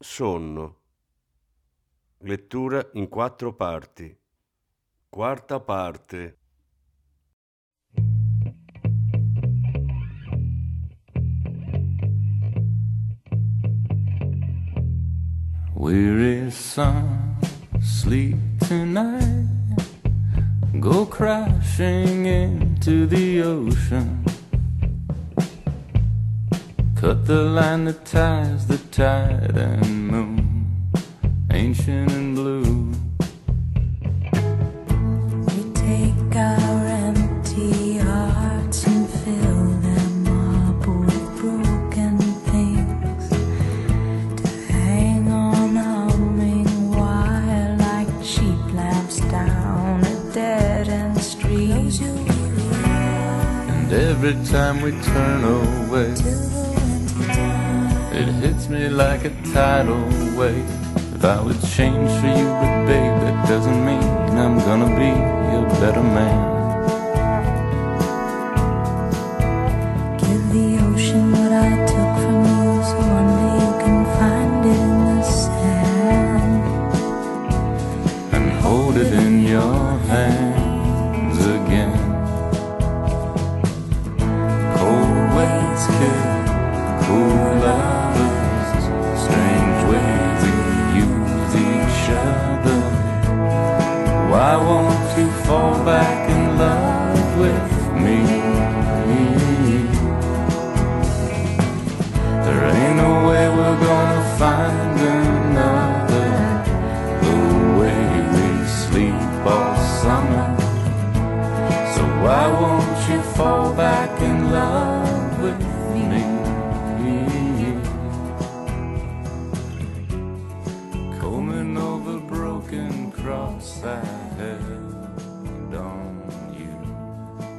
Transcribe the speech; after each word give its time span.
Sonno 0.00 0.76
Lettura 2.18 2.88
in 2.92 3.08
quattro 3.08 3.52
parti 3.52 4.16
Quarta 5.08 5.58
parte 5.58 6.38
Weary 15.74 16.50
son, 16.50 17.36
sleep 17.80 18.36
tonight. 18.66 19.46
Go 20.80 21.06
crashing 21.06 22.26
into 22.26 23.06
the 23.06 23.42
ocean. 23.42 24.27
Cut 27.00 27.26
the 27.26 27.42
line 27.44 27.84
that 27.84 28.04
ties 28.04 28.66
the 28.66 28.78
tide 28.90 29.56
and 29.56 30.08
moon, 30.08 30.66
ancient 31.52 32.10
and 32.10 32.34
blue. 32.34 32.90
We 35.46 35.72
take 35.74 36.34
our 36.34 36.86
empty 37.06 37.98
hearts 37.98 38.84
and 38.88 39.08
fill 39.08 39.70
them 39.86 40.26
up 40.26 40.88
with 40.88 41.40
broken 41.40 42.18
things 42.50 43.28
to 44.42 44.48
hang 44.72 45.30
on 45.30 45.76
humming 45.76 46.90
wire 46.90 47.76
like 47.78 48.10
cheap 48.24 48.74
lamps 48.74 49.20
down 49.30 50.02
a 50.02 50.32
dead 50.34 50.88
end 50.88 51.20
street. 51.22 52.00
And 53.70 53.92
every 53.92 54.34
time 54.46 54.82
we 54.82 54.90
turn 55.00 55.44
away, 55.44 56.47
it 58.18 58.28
hits 58.42 58.68
me 58.68 58.88
like 58.88 59.24
a 59.24 59.30
tidal 59.52 60.02
wave. 60.36 60.68
If 61.14 61.24
I 61.24 61.40
would 61.40 61.60
change 61.76 62.10
for 62.20 62.26
you, 62.26 62.48
but 62.60 62.86
babe, 62.86 63.16
that 63.22 63.48
doesn't 63.48 63.84
mean 63.84 64.02
I'm 64.42 64.58
gonna 64.58 64.90
be 65.04 65.12
a 65.58 65.62
better 65.80 66.02
man. 66.02 66.38
Give 70.18 70.44
the 70.52 70.68
ocean 70.86 71.30
what 71.32 71.52
I 71.52 71.86
took 71.86 72.07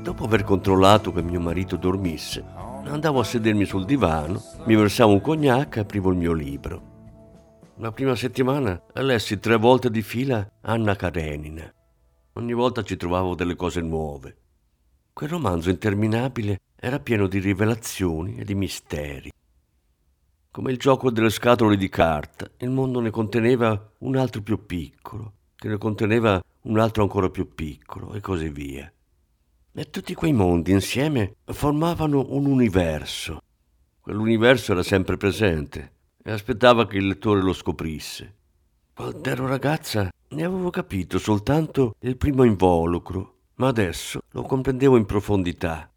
Dopo 0.02 0.24
aver 0.24 0.44
controllato 0.44 1.12
che 1.12 1.22
mio 1.22 1.42
marito 1.42 1.76
dormisse, 1.76 2.44
andavo 2.86 3.20
a 3.20 3.24
sedermi 3.24 3.66
sul 3.66 3.86
divano, 3.86 4.42
mi 4.66 4.76
versavo 4.76 5.12
un 5.12 5.22
cognac 5.22 5.76
e 5.76 5.80
aprivo 5.82 6.10
il 6.12 6.18
mio 6.18 6.34
libro. 6.34 6.88
La 7.76 7.92
prima 7.92 8.16
settimana 8.16 8.82
lessi 8.94 9.40
tre 9.40 9.58
volte 9.58 9.90
di 9.90 10.02
fila 10.02 10.50
Anna 10.62 10.96
Karenina. 10.96 11.72
Ogni 12.34 12.54
volta 12.54 12.82
ci 12.84 12.96
trovavo 12.96 13.36
delle 13.36 13.56
cose 13.56 13.82
nuove. 13.82 14.38
Quel 15.12 15.30
romanzo 15.30 15.70
interminabile 15.70 16.62
era 16.76 17.00
pieno 17.00 17.28
di 17.28 17.40
rivelazioni 17.40 18.38
e 18.38 18.46
di 18.46 18.56
misteri. 18.56 19.31
Come 20.50 20.72
il 20.72 20.78
gioco 20.78 21.12
delle 21.12 21.30
scatole 21.30 21.76
di 21.76 21.90
carta, 21.90 22.50
il 22.60 22.70
mondo 22.70 23.02
ne 23.02 23.10
conteneva 23.10 23.92
un 24.00 24.16
altro 24.16 24.42
più 24.42 24.66
piccolo, 24.66 25.34
che 25.56 25.68
ne 25.68 25.78
conteneva 25.78 26.42
un 26.64 26.80
altro 26.80 27.04
ancora 27.04 27.30
più 27.30 27.54
piccolo, 27.54 28.14
e 28.14 28.22
così 28.22 28.50
via. 28.50 28.92
E 29.72 29.90
tutti 29.90 30.13
quei 30.13 30.34
mondi 30.34 30.72
insieme 30.72 31.35
formavano 31.46 32.25
un 32.30 32.47
universo. 32.47 33.41
Quell'universo 34.02 34.72
era 34.72 34.84
sempre 34.84 35.16
presente 35.16 35.94
e 36.24 36.31
aspettava 36.31 36.88
che 36.88 36.97
il 36.97 37.07
lettore 37.07 37.41
lo 37.41 37.53
scoprisse. 37.53 38.35
Quando 38.94 39.30
ero 39.30 39.47
ragazza 39.47 40.12
ne 40.30 40.44
avevo 40.44 40.72
capito 40.72 41.19
soltanto 41.19 41.96
il 42.00 42.18
primo 42.18 42.44
involucro, 42.44 43.35
ma 43.56 43.68
adesso 43.68 44.22
lo 44.31 44.41
comprendevo 44.41 44.97
in 44.97 45.06
profondità. 45.06 45.90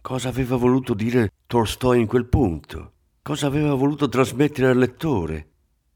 Cosa 0.00 0.28
aveva 0.30 0.56
voluto 0.56 0.94
dire 0.94 1.32
Tolstoi 1.46 2.00
in 2.00 2.06
quel 2.06 2.26
punto? 2.26 2.92
Cosa 3.22 3.46
aveva 3.46 3.74
voluto 3.74 4.08
trasmettere 4.08 4.68
al 4.68 4.78
lettore? 4.78 5.48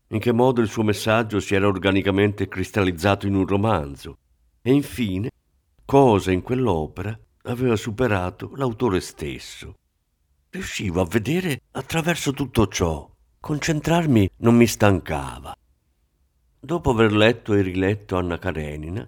In 0.08 0.18
che 0.18 0.32
modo 0.32 0.60
il 0.60 0.68
suo 0.68 0.82
messaggio 0.82 1.40
si 1.40 1.54
era 1.54 1.66
organicamente 1.66 2.46
cristallizzato 2.46 3.26
in 3.26 3.34
un 3.34 3.46
romanzo? 3.46 4.18
E 4.60 4.72
infine, 4.72 5.30
cosa 5.84 6.32
in 6.32 6.42
quell'opera 6.42 7.18
aveva 7.42 7.76
superato 7.76 8.52
l'autore 8.56 9.00
stesso? 9.00 9.74
Riuscivo 10.50 11.00
a 11.00 11.06
vedere 11.06 11.60
attraverso 11.72 12.32
tutto 12.32 12.68
ciò. 12.68 13.10
Concentrarmi 13.38 14.30
non 14.38 14.54
mi 14.54 14.66
stancava. 14.66 15.54
Dopo 16.58 16.90
aver 16.90 17.12
letto 17.12 17.52
e 17.52 17.60
riletto 17.60 18.16
Anna 18.16 18.38
Karenina, 18.38 19.06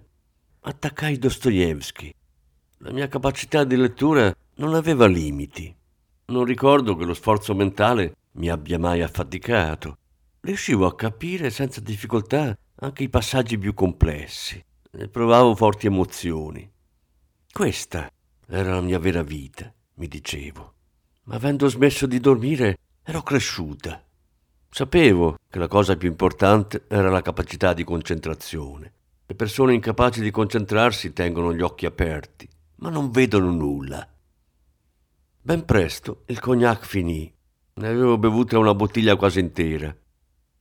attaccai 0.61 1.17
Dostoevsky. 1.17 2.13
La 2.79 2.91
mia 2.91 3.07
capacità 3.07 3.63
di 3.63 3.75
lettura 3.75 4.33
non 4.55 4.75
aveva 4.75 5.07
limiti. 5.07 5.75
Non 6.25 6.43
ricordo 6.43 6.95
che 6.95 7.05
lo 7.05 7.15
sforzo 7.15 7.55
mentale 7.55 8.15
mi 8.33 8.49
abbia 8.49 8.77
mai 8.77 9.01
affaticato. 9.01 9.97
Riuscivo 10.41 10.85
a 10.85 10.95
capire 10.95 11.49
senza 11.49 11.81
difficoltà 11.81 12.55
anche 12.75 13.03
i 13.03 13.09
passaggi 13.09 13.57
più 13.57 13.73
complessi 13.73 14.63
e 14.91 15.07
provavo 15.07 15.55
forti 15.55 15.87
emozioni. 15.87 16.69
Questa 17.51 18.11
era 18.47 18.75
la 18.75 18.81
mia 18.81 18.99
vera 18.99 19.23
vita, 19.23 19.73
mi 19.95 20.07
dicevo. 20.07 20.73
Ma 21.23 21.35
avendo 21.35 21.67
smesso 21.67 22.05
di 22.05 22.19
dormire, 22.19 22.77
ero 23.03 23.21
cresciuta. 23.21 24.03
Sapevo 24.69 25.37
che 25.49 25.59
la 25.59 25.67
cosa 25.67 25.97
più 25.97 26.07
importante 26.07 26.85
era 26.87 27.09
la 27.09 27.21
capacità 27.21 27.73
di 27.73 27.83
concentrazione. 27.83 28.93
Le 29.25 29.35
persone 29.35 29.73
incapaci 29.73 30.21
di 30.21 30.31
concentrarsi 30.31 31.13
tengono 31.13 31.53
gli 31.53 31.61
occhi 31.61 31.85
aperti, 31.85 32.47
ma 32.75 32.89
non 32.89 33.09
vedono 33.09 33.51
nulla. 33.51 34.07
Ben 35.41 35.65
presto 35.65 36.23
il 36.27 36.39
cognac 36.39 36.85
finì. 36.85 37.33
Ne 37.73 37.87
avevo 37.87 38.17
bevuta 38.17 38.57
una 38.57 38.73
bottiglia 38.73 39.15
quasi 39.15 39.39
intera. 39.39 39.95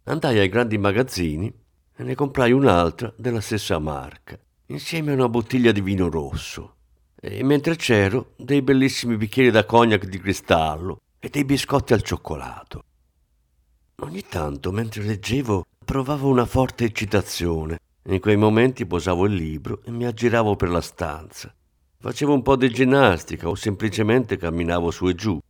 Andai 0.05 0.39
ai 0.39 0.49
grandi 0.49 0.79
magazzini 0.79 1.53
e 1.97 2.03
ne 2.03 2.15
comprai 2.15 2.53
un'altra 2.53 3.13
della 3.17 3.41
stessa 3.41 3.79
marca, 3.79 4.39
insieme 4.67 5.13
a 5.13 5.15
una 5.15 5.29
bottiglia 5.29 5.73
di 5.73 5.81
vino 5.81 6.11
rosso. 6.11 6.75
E 7.19 7.43
mentre 7.43 7.77
c'ero, 7.77 8.33
dei 8.37 8.61
bellissimi 8.61 9.17
bicchieri 9.17 9.51
da 9.51 9.65
cognac 9.65 10.05
di 10.05 10.21
cristallo 10.21 11.01
e 11.19 11.31
dei 11.31 11.45
biscotti 11.45 11.95
al 11.95 12.03
cioccolato. 12.03 12.85
Ogni 14.01 14.23
tanto, 14.29 14.73
mentre 14.73 15.03
leggevo, 15.03 15.65
provavo 15.85 16.29
una 16.29 16.45
forte 16.45 16.85
eccitazione. 16.85 17.79
In 18.09 18.21
quei 18.21 18.37
momenti 18.37 18.85
posavo 18.85 19.25
il 19.25 19.33
libro 19.33 19.81
e 19.85 19.91
mi 19.91 20.05
aggiravo 20.05 20.55
per 20.55 20.69
la 20.69 20.83
stanza. 20.83 21.53
Facevo 21.99 22.35
un 22.35 22.43
po' 22.43 22.57
di 22.57 22.69
ginnastica 22.69 23.49
o 23.49 23.55
semplicemente 23.55 24.37
camminavo 24.37 24.91
su 24.91 25.09
e 25.09 25.15
giù. 25.15 25.41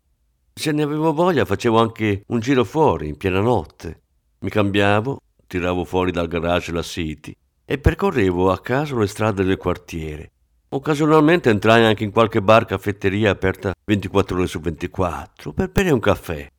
Se 0.54 0.72
ne 0.72 0.82
avevo 0.82 1.12
voglia 1.12 1.44
facevo 1.44 1.78
anche 1.78 2.22
un 2.28 2.38
giro 2.38 2.64
fuori 2.64 3.08
in 3.08 3.16
piena 3.16 3.40
notte. 3.40 4.00
Mi 4.38 4.48
cambiavo 4.48 5.20
tiravo 5.46 5.84
fuori 5.84 6.10
dal 6.10 6.28
garage 6.28 6.72
la 6.72 6.82
City 6.82 7.34
e 7.64 7.78
percorrevo 7.78 8.50
a 8.50 8.60
caso 8.60 8.98
le 8.98 9.06
strade 9.06 9.44
del 9.44 9.56
quartiere. 9.56 10.30
Occasionalmente 10.68 11.50
entrai 11.50 11.84
anche 11.84 12.04
in 12.04 12.10
qualche 12.10 12.42
bar 12.42 12.64
caffetteria 12.64 13.30
aperta 13.30 13.74
24 13.84 14.36
ore 14.36 14.46
su 14.46 14.60
24 14.60 15.52
per 15.52 15.70
bere 15.70 15.90
un 15.90 16.00
caffè. 16.00 16.50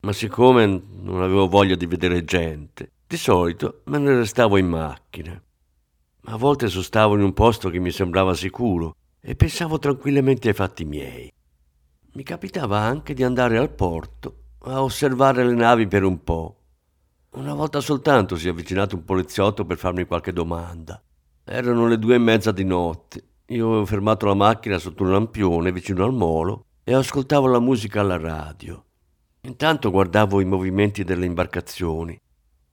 Ma 0.00 0.12
siccome 0.12 0.66
non 0.66 1.22
avevo 1.22 1.48
voglia 1.48 1.74
di 1.74 1.86
vedere 1.86 2.24
gente, 2.24 2.92
di 3.06 3.16
solito 3.16 3.82
me 3.84 3.98
ne 3.98 4.14
restavo 4.14 4.56
in 4.56 4.68
macchina. 4.68 5.40
A 6.28 6.36
volte 6.36 6.68
sostavo 6.68 7.14
in 7.14 7.22
un 7.22 7.32
posto 7.32 7.70
che 7.70 7.78
mi 7.78 7.90
sembrava 7.90 8.34
sicuro 8.34 8.96
e 9.20 9.34
pensavo 9.36 9.78
tranquillamente 9.78 10.48
ai 10.48 10.54
fatti 10.54 10.84
miei. 10.84 11.32
Mi 12.12 12.22
capitava 12.22 12.78
anche 12.78 13.14
di 13.14 13.22
andare 13.22 13.58
al 13.58 13.70
porto 13.70 14.44
a 14.60 14.82
osservare 14.82 15.44
le 15.44 15.54
navi 15.54 15.86
per 15.86 16.02
un 16.02 16.22
po'. 16.22 16.65
Una 17.36 17.52
volta 17.52 17.80
soltanto 17.80 18.34
si 18.36 18.46
è 18.46 18.50
avvicinato 18.50 18.96
un 18.96 19.04
poliziotto 19.04 19.66
per 19.66 19.76
farmi 19.76 20.06
qualche 20.06 20.32
domanda. 20.32 21.02
Erano 21.44 21.86
le 21.86 21.98
due 21.98 22.14
e 22.14 22.18
mezza 22.18 22.50
di 22.50 22.64
notte. 22.64 23.22
Io 23.48 23.66
avevo 23.68 23.84
fermato 23.84 24.24
la 24.24 24.32
macchina 24.32 24.78
sotto 24.78 25.02
un 25.02 25.10
lampione 25.10 25.70
vicino 25.70 26.02
al 26.02 26.14
molo 26.14 26.64
e 26.82 26.94
ascoltavo 26.94 27.46
la 27.46 27.60
musica 27.60 28.00
alla 28.00 28.16
radio. 28.16 28.82
Intanto 29.42 29.90
guardavo 29.90 30.40
i 30.40 30.46
movimenti 30.46 31.04
delle 31.04 31.26
imbarcazioni. 31.26 32.18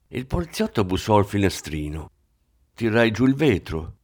Il 0.07 0.27
poliziotto 0.27 0.86
bussò 0.86 1.18
al 1.18 1.25
finestrino. 1.25 2.10
Tirai 2.74 3.12
giù 3.12 3.25
il 3.25 3.36
vetro. 3.36 3.95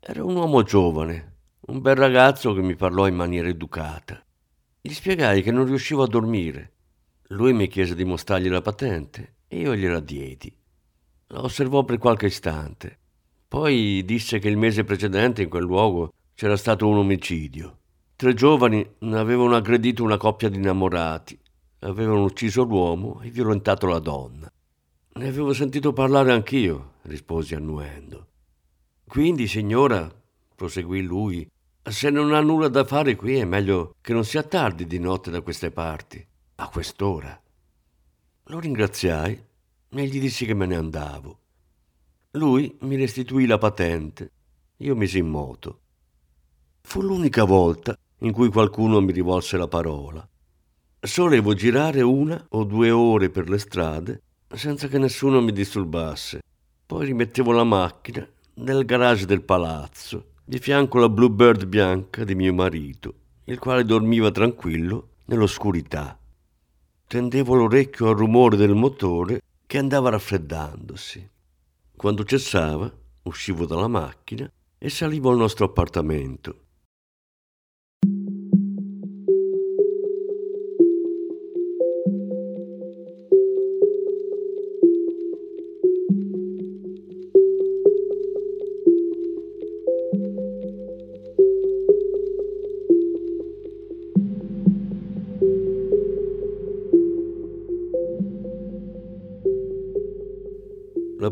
Era 0.00 0.24
un 0.24 0.34
uomo 0.34 0.62
giovane, 0.62 1.34
un 1.66 1.82
bel 1.82 1.96
ragazzo 1.96 2.54
che 2.54 2.62
mi 2.62 2.74
parlò 2.74 3.06
in 3.06 3.16
maniera 3.16 3.48
educata. 3.48 4.24
Gli 4.80 4.94
spiegai 4.94 5.42
che 5.42 5.52
non 5.52 5.66
riuscivo 5.66 6.04
a 6.04 6.08
dormire. 6.08 6.72
Lui 7.28 7.52
mi 7.52 7.68
chiese 7.68 7.94
di 7.94 8.04
mostrargli 8.04 8.48
la 8.48 8.62
patente 8.62 9.34
io 9.56 9.74
gliela 9.74 10.00
diedi. 10.00 10.54
La 11.28 11.42
osservò 11.42 11.84
per 11.84 11.98
qualche 11.98 12.26
istante. 12.26 12.98
Poi 13.48 14.04
disse 14.04 14.38
che 14.38 14.48
il 14.48 14.56
mese 14.56 14.84
precedente 14.84 15.42
in 15.42 15.48
quel 15.48 15.64
luogo 15.64 16.12
c'era 16.34 16.56
stato 16.56 16.86
un 16.86 16.98
omicidio. 16.98 17.78
Tre 18.16 18.34
giovani 18.34 18.86
avevano 19.00 19.56
aggredito 19.56 20.02
una 20.02 20.16
coppia 20.16 20.48
di 20.48 20.56
innamorati, 20.56 21.38
avevano 21.80 22.24
ucciso 22.24 22.62
l'uomo 22.62 23.20
e 23.22 23.30
violentato 23.30 23.86
la 23.86 23.98
donna. 23.98 24.50
Ne 25.14 25.28
avevo 25.28 25.52
sentito 25.52 25.92
parlare 25.92 26.32
anch'io, 26.32 26.94
risposi 27.02 27.54
annuendo. 27.54 28.26
Quindi, 29.06 29.46
signora, 29.46 30.10
proseguì 30.54 31.02
lui, 31.02 31.48
se 31.82 32.10
non 32.10 32.34
ha 32.34 32.40
nulla 32.40 32.68
da 32.68 32.84
fare 32.84 33.14
qui 33.14 33.36
è 33.36 33.44
meglio 33.44 33.94
che 34.00 34.12
non 34.12 34.24
sia 34.24 34.42
tardi 34.42 34.86
di 34.86 34.98
notte 34.98 35.30
da 35.30 35.40
queste 35.40 35.70
parti, 35.70 36.26
a 36.56 36.68
quest'ora. 36.68 37.40
Lo 38.48 38.60
ringraziai 38.60 39.44
e 39.88 40.06
gli 40.06 40.20
dissi 40.20 40.46
che 40.46 40.54
me 40.54 40.66
ne 40.66 40.76
andavo. 40.76 41.38
Lui 42.32 42.76
mi 42.82 42.94
restituì 42.94 43.44
la 43.44 43.58
patente. 43.58 44.30
Io 44.78 44.94
misi 44.94 45.18
in 45.18 45.26
moto. 45.26 45.80
Fu 46.82 47.02
l'unica 47.02 47.42
volta 47.42 47.98
in 48.18 48.30
cui 48.30 48.48
qualcuno 48.48 49.00
mi 49.00 49.10
rivolse 49.10 49.56
la 49.56 49.66
parola. 49.66 50.26
Solevo 51.00 51.54
girare 51.54 52.02
una 52.02 52.46
o 52.50 52.62
due 52.62 52.92
ore 52.92 53.30
per 53.30 53.48
le 53.48 53.58
strade 53.58 54.22
senza 54.54 54.86
che 54.86 54.98
nessuno 54.98 55.40
mi 55.40 55.50
disturbasse. 55.50 56.40
Poi 56.86 57.04
rimettevo 57.04 57.50
la 57.50 57.64
macchina 57.64 58.24
nel 58.54 58.84
garage 58.84 59.26
del 59.26 59.42
palazzo, 59.42 60.34
di 60.44 60.60
fianco 60.60 60.98
alla 60.98 61.08
Bluebird 61.08 61.66
bianca 61.66 62.22
di 62.22 62.36
mio 62.36 62.54
marito, 62.54 63.14
il 63.46 63.58
quale 63.58 63.84
dormiva 63.84 64.30
tranquillo 64.30 65.14
nell'oscurità. 65.24 66.16
Tendevo 67.08 67.54
l'orecchio 67.54 68.08
al 68.08 68.16
rumore 68.16 68.56
del 68.56 68.74
motore 68.74 69.40
che 69.64 69.78
andava 69.78 70.10
raffreddandosi. 70.10 71.30
Quando 71.94 72.24
cessava, 72.24 72.92
uscivo 73.22 73.64
dalla 73.64 73.86
macchina 73.86 74.50
e 74.76 74.90
salivo 74.90 75.30
al 75.30 75.36
nostro 75.36 75.66
appartamento. 75.66 76.65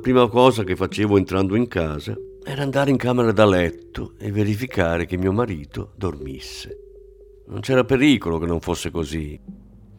Prima 0.04 0.28
cosa 0.28 0.64
che 0.64 0.76
facevo 0.76 1.16
entrando 1.16 1.56
in 1.56 1.66
casa 1.66 2.14
era 2.44 2.62
andare 2.62 2.90
in 2.90 2.98
camera 2.98 3.32
da 3.32 3.46
letto 3.46 4.12
e 4.18 4.30
verificare 4.30 5.06
che 5.06 5.16
mio 5.16 5.32
marito 5.32 5.92
dormisse. 5.96 6.78
Non 7.46 7.60
c'era 7.60 7.84
pericolo 7.84 8.36
che 8.36 8.44
non 8.44 8.60
fosse 8.60 8.90
così. 8.90 9.40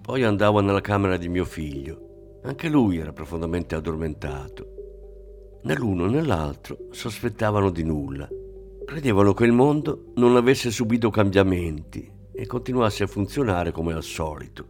Poi 0.04 0.24
andavo 0.24 0.60
nella 0.60 0.80
camera 0.80 1.18
di 1.18 1.28
mio 1.28 1.44
figlio. 1.44 2.38
Anche 2.44 2.70
lui 2.70 3.00
era 3.00 3.14
profondamente 3.14 3.74
addormentato. 3.74 4.68
Né 5.64 5.74
l'uno 5.74 6.06
né 6.06 6.22
l'altro 6.22 6.78
sospettavano 6.92 7.72
di 7.72 7.82
nulla. 7.82 8.30
Credevano 8.86 9.34
che 9.34 9.46
il 9.46 9.54
mondo 9.54 10.12
non 10.18 10.36
avesse 10.36 10.70
subito 10.70 11.10
cambiamenti 11.10 12.08
e 12.32 12.46
continuasse 12.46 13.02
a 13.02 13.08
funzionare 13.08 13.72
come 13.72 13.94
al 13.94 14.04
solito. 14.04 14.68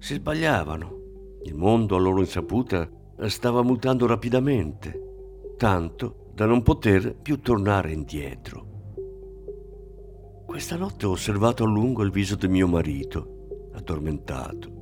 Si 0.00 0.14
sbagliavano. 0.14 0.96
Il 1.44 1.54
mondo 1.54 1.94
a 1.94 2.00
loro 2.00 2.18
insaputa 2.18 2.90
stava 3.26 3.62
mutando 3.62 4.06
rapidamente, 4.06 5.54
tanto 5.56 6.30
da 6.32 6.46
non 6.46 6.62
poter 6.62 7.16
più 7.16 7.40
tornare 7.40 7.90
indietro. 7.90 8.66
Questa 10.46 10.76
notte 10.76 11.06
ho 11.06 11.10
osservato 11.10 11.64
a 11.64 11.66
lungo 11.66 12.04
il 12.04 12.12
viso 12.12 12.36
di 12.36 12.46
mio 12.46 12.68
marito, 12.68 13.70
addormentato. 13.74 14.76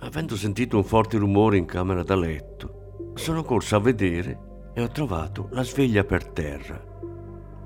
Avendo 0.00 0.36
sentito 0.36 0.76
un 0.76 0.84
forte 0.84 1.16
rumore 1.18 1.56
in 1.56 1.64
camera 1.64 2.02
da 2.02 2.16
letto, 2.16 3.12
sono 3.14 3.44
corso 3.44 3.76
a 3.76 3.80
vedere 3.80 4.70
e 4.74 4.82
ho 4.82 4.88
trovato 4.88 5.48
la 5.52 5.62
sveglia 5.62 6.02
per 6.02 6.26
terra. 6.26 6.84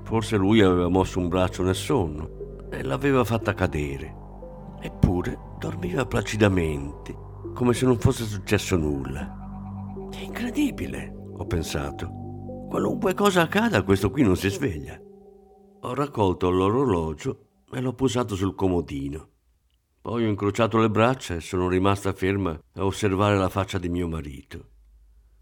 Forse 0.03 0.37
lui 0.37 0.61
aveva 0.61 0.87
mosso 0.87 1.19
un 1.19 1.27
braccio 1.27 1.63
nel 1.63 1.75
sonno 1.75 2.67
e 2.69 2.83
l'aveva 2.83 3.23
fatta 3.23 3.53
cadere. 3.53 4.15
Eppure 4.79 5.37
dormiva 5.57 6.05
placidamente, 6.05 7.15
come 7.53 7.73
se 7.73 7.85
non 7.85 7.97
fosse 7.97 8.23
successo 8.25 8.77
nulla. 8.77 9.46
È 10.11 10.19
incredibile, 10.19 11.13
ho 11.37 11.45
pensato. 11.45 12.09
Qualunque 12.69 13.13
cosa 13.13 13.41
accada, 13.43 13.83
questo 13.83 14.09
qui 14.09 14.23
non 14.23 14.35
si 14.35 14.49
sveglia. 14.49 14.99
Ho 15.81 15.93
raccolto 15.93 16.49
l'orologio 16.49 17.45
e 17.71 17.81
l'ho 17.81 17.93
posato 17.93 18.35
sul 18.35 18.55
comodino. 18.55 19.29
Poi 20.01 20.25
ho 20.25 20.29
incrociato 20.29 20.77
le 20.77 20.89
braccia 20.89 21.35
e 21.35 21.41
sono 21.41 21.67
rimasta 21.67 22.13
ferma 22.13 22.51
a 22.51 22.85
osservare 22.85 23.37
la 23.37 23.49
faccia 23.49 23.77
di 23.77 23.89
mio 23.89 24.07
marito. 24.07 24.69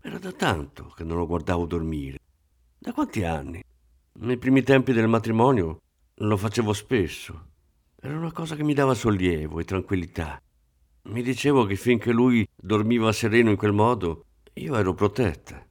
Era 0.01 0.17
da 0.19 0.31
tanto 0.31 0.93
che 0.95 1.03
non 1.03 1.17
lo 1.17 1.25
guardavo 1.25 1.65
dormire. 1.65 2.19
Da 2.77 2.91
quanti 2.91 3.23
anni? 3.23 3.63
Nei 4.19 4.37
primi 4.37 4.63
tempi 4.63 4.93
del 4.93 5.07
matrimonio 5.07 5.81
lo 6.15 6.37
facevo 6.37 6.73
spesso. 6.73 7.47
Era 7.99 8.17
una 8.17 8.31
cosa 8.31 8.55
che 8.55 8.63
mi 8.63 8.73
dava 8.73 8.93
sollievo 8.93 9.59
e 9.59 9.65
tranquillità. 9.65 10.39
Mi 11.03 11.21
dicevo 11.21 11.65
che 11.65 11.75
finché 11.75 12.11
lui 12.11 12.47
dormiva 12.55 13.11
sereno 13.11 13.49
in 13.49 13.57
quel 13.57 13.73
modo, 13.73 14.24
io 14.57 14.75
ero 14.75 14.93
protetta. 14.93 15.65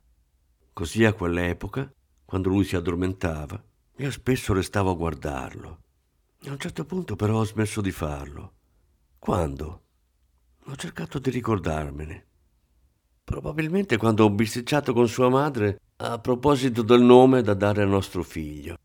Così 0.73 1.05
a 1.05 1.15
quell'epoca, 1.15 1.91
quando 2.25 2.51
lui 2.51 2.65
si 2.65 2.77
addormentava, 2.77 3.63
io 3.97 4.11
spesso 4.11 4.53
restavo 4.53 4.91
a 4.91 4.95
guardarlo. 4.95 5.79
A 6.47 6.51
un 6.51 6.59
certo 6.59 6.85
punto 6.85 7.17
però 7.17 7.39
ho 7.39 7.45
smesso 7.45 7.81
di 7.81 7.91
farlo. 7.91 8.53
Quando? 9.19 9.83
Ho 10.65 10.77
cercato 10.77 11.19
di 11.19 11.31
ricordarmene. 11.31 12.27
Probabilmente 13.25 13.97
quando 13.97 14.25
ho 14.25 14.31
bisticciato 14.31 14.93
con 14.93 15.09
sua 15.09 15.31
madre 15.31 15.81
a 15.97 16.19
proposito 16.19 16.83
del 16.83 17.01
nome 17.01 17.41
da 17.41 17.55
dare 17.55 17.83
al 17.83 17.89
nostro 17.89 18.23
figlio. 18.23 18.77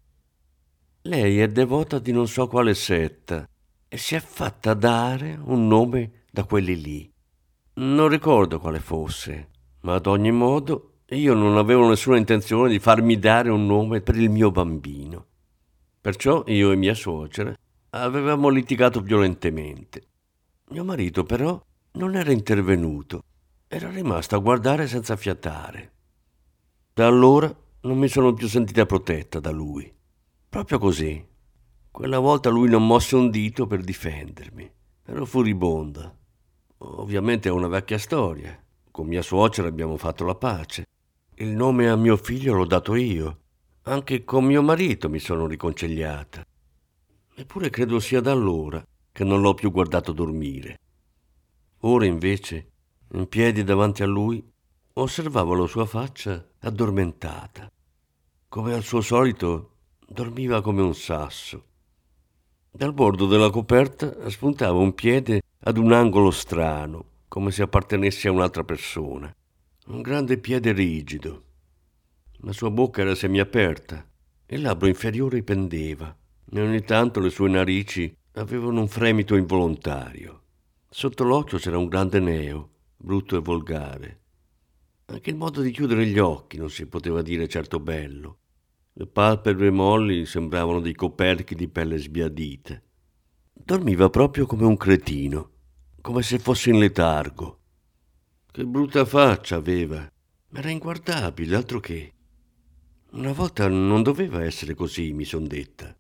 Lei 1.02 1.40
è 1.40 1.48
devota 1.50 2.00
di 2.00 2.14
non 2.14 2.28
so 2.28 2.48
quale 2.48 2.74
setta 2.74 3.46
e 3.90 3.98
si 3.98 4.16
è 4.16 4.22
fatta 4.22 4.74
dare 4.74 5.38
un 5.44 5.68
nome 5.68 6.24
da 6.32 6.46
quelli 6.46 6.80
lì. 6.80 7.12
Non 7.74 8.08
ricordo 8.08 8.60
quale 8.60 8.80
fosse, 8.80 9.50
ma 9.82 9.96
ad 9.96 10.08
ogni 10.08 10.32
modo 10.32 10.90
io 11.10 11.34
non 11.34 11.58
avevo 11.58 11.88
nessuna 11.88 12.18
intenzione 12.18 12.70
di 12.70 12.80
farmi 12.80 13.18
dare 13.18 13.50
un 13.50 13.66
nome 13.66 14.02
per 14.02 14.16
il 14.16 14.30
mio 14.30 14.52
bambino. 14.52 15.26
Perciò 16.02 16.44
io 16.48 16.72
e 16.72 16.76
mia 16.76 16.94
suocera 16.94 17.56
avevamo 17.92 18.50
litigato 18.50 19.02
violentemente. 19.02 20.04
Mio 20.70 20.84
marito 20.84 21.24
però 21.24 21.60
non 21.94 22.16
era 22.16 22.32
intervenuto, 22.32 23.24
era 23.68 23.90
rimasto 23.90 24.36
a 24.36 24.40
guardare 24.40 24.88
senza 24.88 25.16
fiatare. 25.16 25.92
Da 26.94 27.08
allora 27.08 27.54
non 27.82 27.98
mi 27.98 28.08
sono 28.08 28.34
più 28.34 28.48
sentita 28.48 28.86
protetta 28.86 29.40
da 29.40 29.52
lui. 29.52 29.92
Proprio 30.48 30.78
così. 30.78 31.26
Quella 31.90 32.20
volta 32.20 32.50
lui 32.50 32.70
non 32.70 32.86
mosse 32.86 33.16
un 33.16 33.30
dito 33.30 33.66
per 33.68 33.82
difendermi. 33.82 34.72
Ero 35.06 35.26
furibonda. 35.26 36.16
Ovviamente 36.80 37.50
è 37.50 37.52
una 37.52 37.68
vecchia 37.68 37.98
storia. 37.98 38.58
Con 38.92 39.08
mia 39.08 39.22
suocera 39.22 39.68
abbiamo 39.68 39.98
fatto 39.98 40.26
la 40.26 40.36
pace. 40.36 40.86
il 41.36 41.50
nome 41.50 41.90
a 41.90 41.96
mio 41.96 42.18
figlio 42.18 42.54
l'ho 42.54 42.66
dato 42.66 42.96
io. 42.96 43.40
Anche 43.84 44.24
con 44.26 44.44
mio 44.44 44.62
marito 44.62 45.10
mi 45.10 45.20
sono 45.20 45.48
riconciliata. 45.48 46.46
Eppure 47.36 47.70
credo 47.70 48.00
sia 48.00 48.20
da 48.20 48.32
allora 48.32 48.86
che 49.12 49.24
non 49.24 49.42
l'ho 49.42 49.54
più 49.54 49.72
guardato 49.72 50.12
dormire. 50.12 50.78
Ora 51.80 52.06
invece, 52.06 52.72
in 53.14 53.28
piedi 53.30 53.64
davanti 53.64 54.04
a 54.04 54.06
lui, 54.06 54.46
osservavo 54.94 55.54
la 55.54 55.68
sua 55.68 55.86
faccia 55.86 56.46
addormentata. 56.60 57.72
Come 58.50 58.74
al 58.74 58.84
suo 58.84 59.00
solito, 59.00 59.76
dormiva 60.06 60.62
come 60.62 60.82
un 60.82 60.94
sasso. 60.94 61.64
Dal 62.70 62.94
bordo 62.94 63.28
della 63.28 63.50
coperta 63.50 64.30
spuntava 64.30 64.78
un 64.78 64.94
piede 64.94 65.42
ad 65.62 65.78
un 65.78 65.94
angolo 65.94 66.32
strano, 66.32 67.06
come 67.30 67.52
se 67.52 67.62
appartenesse 67.62 68.28
a 68.28 68.32
un'altra 68.32 68.66
persona. 68.66 69.34
Un 69.86 70.02
grande 70.02 70.38
piede 70.40 70.74
rigido. 70.74 71.44
La 72.42 72.52
sua 72.52 72.72
bocca 72.72 73.02
era 73.02 73.16
semiaperta 73.16 74.06
e 74.46 74.56
il 74.56 74.62
labbro 74.62 74.88
inferiore 74.88 75.44
pendeva 75.44 76.14
e 76.52 76.62
ogni 76.62 76.82
tanto 76.82 77.20
le 77.20 77.30
sue 77.30 77.48
narici 77.48 78.14
avevano 78.34 78.82
un 78.82 78.88
fremito 78.88 79.36
involontario. 79.36 80.42
Sotto 80.90 81.24
l'occhio 81.24 81.60
c'era 81.60 81.78
un 81.78 81.88
grande 81.88 82.20
neo, 82.20 82.70
brutto 82.98 83.38
e 83.38 83.42
volgare. 83.42 84.20
Anche 85.06 85.30
il 85.30 85.36
modo 85.36 85.62
di 85.62 85.72
chiudere 85.72 86.06
gli 86.08 86.18
occhi 86.18 86.58
non 86.58 86.70
si 86.70 86.88
poteva 86.88 87.22
dire 87.22 87.48
certo 87.48 87.80
bello. 87.80 88.38
Le 88.94 89.06
palpebre 89.06 89.70
molli 89.70 90.26
sembravano 90.26 90.80
dei 90.80 90.94
coperchi 90.94 91.54
di 91.54 91.68
pelle 91.68 91.98
sbiadite. 91.98 92.84
Dormiva 93.54 94.10
proprio 94.10 94.46
come 94.48 94.66
un 94.66 94.78
cretino, 94.78 95.52
come 96.02 96.22
se 96.22 96.40
fosse 96.40 96.70
in 96.70 96.80
letargo. 96.80 97.60
Che 98.52 98.66
brutta 98.66 99.06
faccia 99.06 99.56
aveva. 99.56 100.10
Era 100.52 100.70
inguardabile, 100.70 101.56
altro 101.56 101.80
che. 101.80 102.14
Una 103.12 103.32
volta 103.32 103.68
non 103.68 104.04
doveva 104.04 104.44
essere 104.44 104.74
così, 104.74 105.14
mi 105.14 105.26
son 105.26 105.48
detta. 105.48 105.96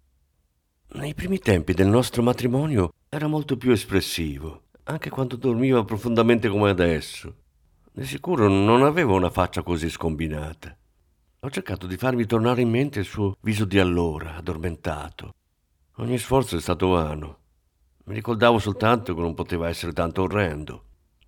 Nei 0.91 1.13
primi 1.13 1.39
tempi 1.39 1.73
del 1.73 1.87
nostro 1.87 2.23
matrimonio 2.23 2.91
era 3.09 3.27
molto 3.27 3.57
più 3.57 3.71
espressivo, 3.71 4.63
anche 4.83 5.09
quando 5.09 5.35
dormiva 5.35 5.83
profondamente 5.83 6.49
come 6.49 6.69
adesso. 6.69 7.35
Di 7.91 8.05
sicuro 8.05 8.47
non 8.47 8.83
aveva 8.83 9.13
una 9.13 9.29
faccia 9.29 9.61
così 9.61 9.89
scombinata. 9.89 10.75
Ho 11.41 11.49
cercato 11.49 11.87
di 11.87 11.97
farmi 11.97 12.25
tornare 12.25 12.61
in 12.61 12.69
mente 12.69 12.99
il 12.99 13.05
suo 13.05 13.35
viso 13.41 13.65
di 13.65 13.79
allora, 13.79 14.35
addormentato. 14.35 15.33
Ogni 15.97 16.17
sforzo 16.17 16.57
è 16.57 16.61
stato 16.61 16.87
vano. 16.89 17.37
Mi 18.09 18.15
ricordavo 18.15 18.57
soltanto 18.57 19.13
che 19.13 19.21
non 19.21 19.35
poteva 19.35 19.69
essere 19.69 19.93
tanto 19.93 20.23
orrendo. 20.23 20.83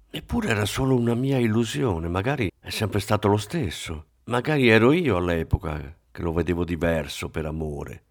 Eppure 0.10 0.50
era 0.50 0.66
solo 0.66 0.96
una 0.96 1.14
mia 1.14 1.38
illusione, 1.38 2.08
magari 2.08 2.52
è 2.60 2.72
sempre 2.72 3.00
stato 3.00 3.28
lo 3.28 3.38
stesso. 3.38 4.06
Magari 4.24 4.68
ero 4.68 4.92
io 4.92 5.16
all'epoca 5.16 5.96
che 6.10 6.22
lo 6.24 6.34
vedevo 6.34 6.64
diverso 6.64 7.30
per 7.30 7.46
amore. 7.46 8.04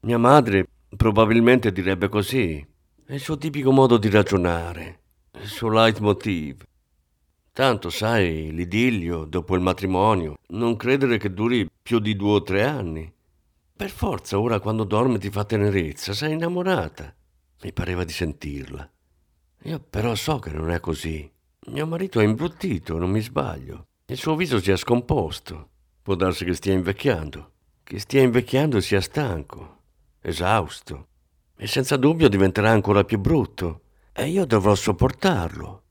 Mia 0.00 0.18
madre 0.18 0.66
probabilmente 0.96 1.70
direbbe 1.70 2.08
così. 2.08 2.66
È 3.04 3.14
il 3.14 3.20
suo 3.20 3.38
tipico 3.38 3.70
modo 3.70 3.98
di 3.98 4.10
ragionare, 4.10 4.98
il 5.40 5.46
suo 5.46 5.68
leitmotiv. 5.68 6.64
Tanto, 7.52 7.88
sai, 7.88 8.50
l'idillio 8.50 9.26
dopo 9.26 9.54
il 9.54 9.60
matrimonio, 9.60 10.38
non 10.48 10.74
credere 10.74 11.18
che 11.18 11.32
duri 11.32 11.70
più 11.80 12.00
di 12.00 12.16
due 12.16 12.32
o 12.32 12.42
tre 12.42 12.64
anni. 12.64 13.12
Per 13.76 13.90
forza, 13.90 14.40
ora 14.40 14.58
quando 14.58 14.82
dorme 14.82 15.18
ti 15.18 15.30
fa 15.30 15.44
tenerezza, 15.44 16.12
sei 16.12 16.32
innamorata. 16.32 17.14
Mi 17.62 17.72
pareva 17.72 18.04
di 18.04 18.12
sentirla. 18.12 18.88
Io 19.62 19.80
però 19.80 20.14
so 20.14 20.38
che 20.38 20.50
non 20.50 20.70
è 20.70 20.78
così. 20.78 21.28
Mio 21.66 21.86
marito 21.86 22.20
è 22.20 22.24
imbruttito, 22.24 22.98
non 22.98 23.10
mi 23.10 23.20
sbaglio. 23.20 23.86
Il 24.06 24.16
suo 24.16 24.36
viso 24.36 24.60
si 24.60 24.70
è 24.70 24.76
scomposto. 24.76 25.70
Può 26.00 26.14
darsi 26.14 26.44
che 26.44 26.54
stia 26.54 26.72
invecchiando. 26.72 27.52
Che 27.82 27.98
stia 27.98 28.22
invecchiando 28.22 28.76
e 28.76 28.80
sia 28.80 29.00
stanco, 29.00 29.82
esausto. 30.20 31.08
E 31.56 31.66
senza 31.66 31.96
dubbio 31.96 32.28
diventerà 32.28 32.70
ancora 32.70 33.02
più 33.02 33.18
brutto. 33.18 33.82
E 34.12 34.28
io 34.28 34.44
dovrò 34.46 34.74
sopportarlo. 34.74 35.82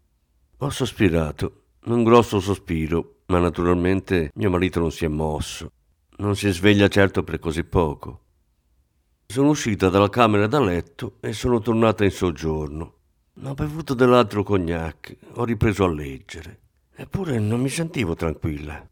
Ho 0.58 0.70
sospirato, 0.70 1.64
un 1.86 2.04
grosso 2.04 2.40
sospiro, 2.40 3.24
ma 3.26 3.40
naturalmente 3.40 4.32
mio 4.36 4.50
marito 4.50 4.80
non 4.80 4.92
si 4.92 5.06
è 5.06 5.10
mosso. 5.10 5.72
Non 6.18 6.36
si 6.36 6.50
sveglia 6.50 6.88
certo 6.88 7.24
per 7.24 7.40
così 7.40 7.64
poco. 7.64 8.27
Sono 9.30 9.50
uscita 9.50 9.90
dalla 9.90 10.10
camera 10.10 10.48
da 10.48 10.60
letto 10.60 11.18
e 11.20 11.34
sono 11.34 11.60
tornata 11.60 12.06
in 12.06 12.12
soggiorno. 12.12 12.94
Ho 13.44 13.54
bevuto 13.54 13.94
dell'altro 13.94 14.42
cognac, 14.42 15.16
ho 15.34 15.44
ripreso 15.44 15.84
a 15.84 15.92
leggere. 15.92 16.62
Eppure 16.96 17.38
non 17.38 17.60
mi 17.60 17.68
sentivo 17.68 18.16
tranquilla. 18.16 18.88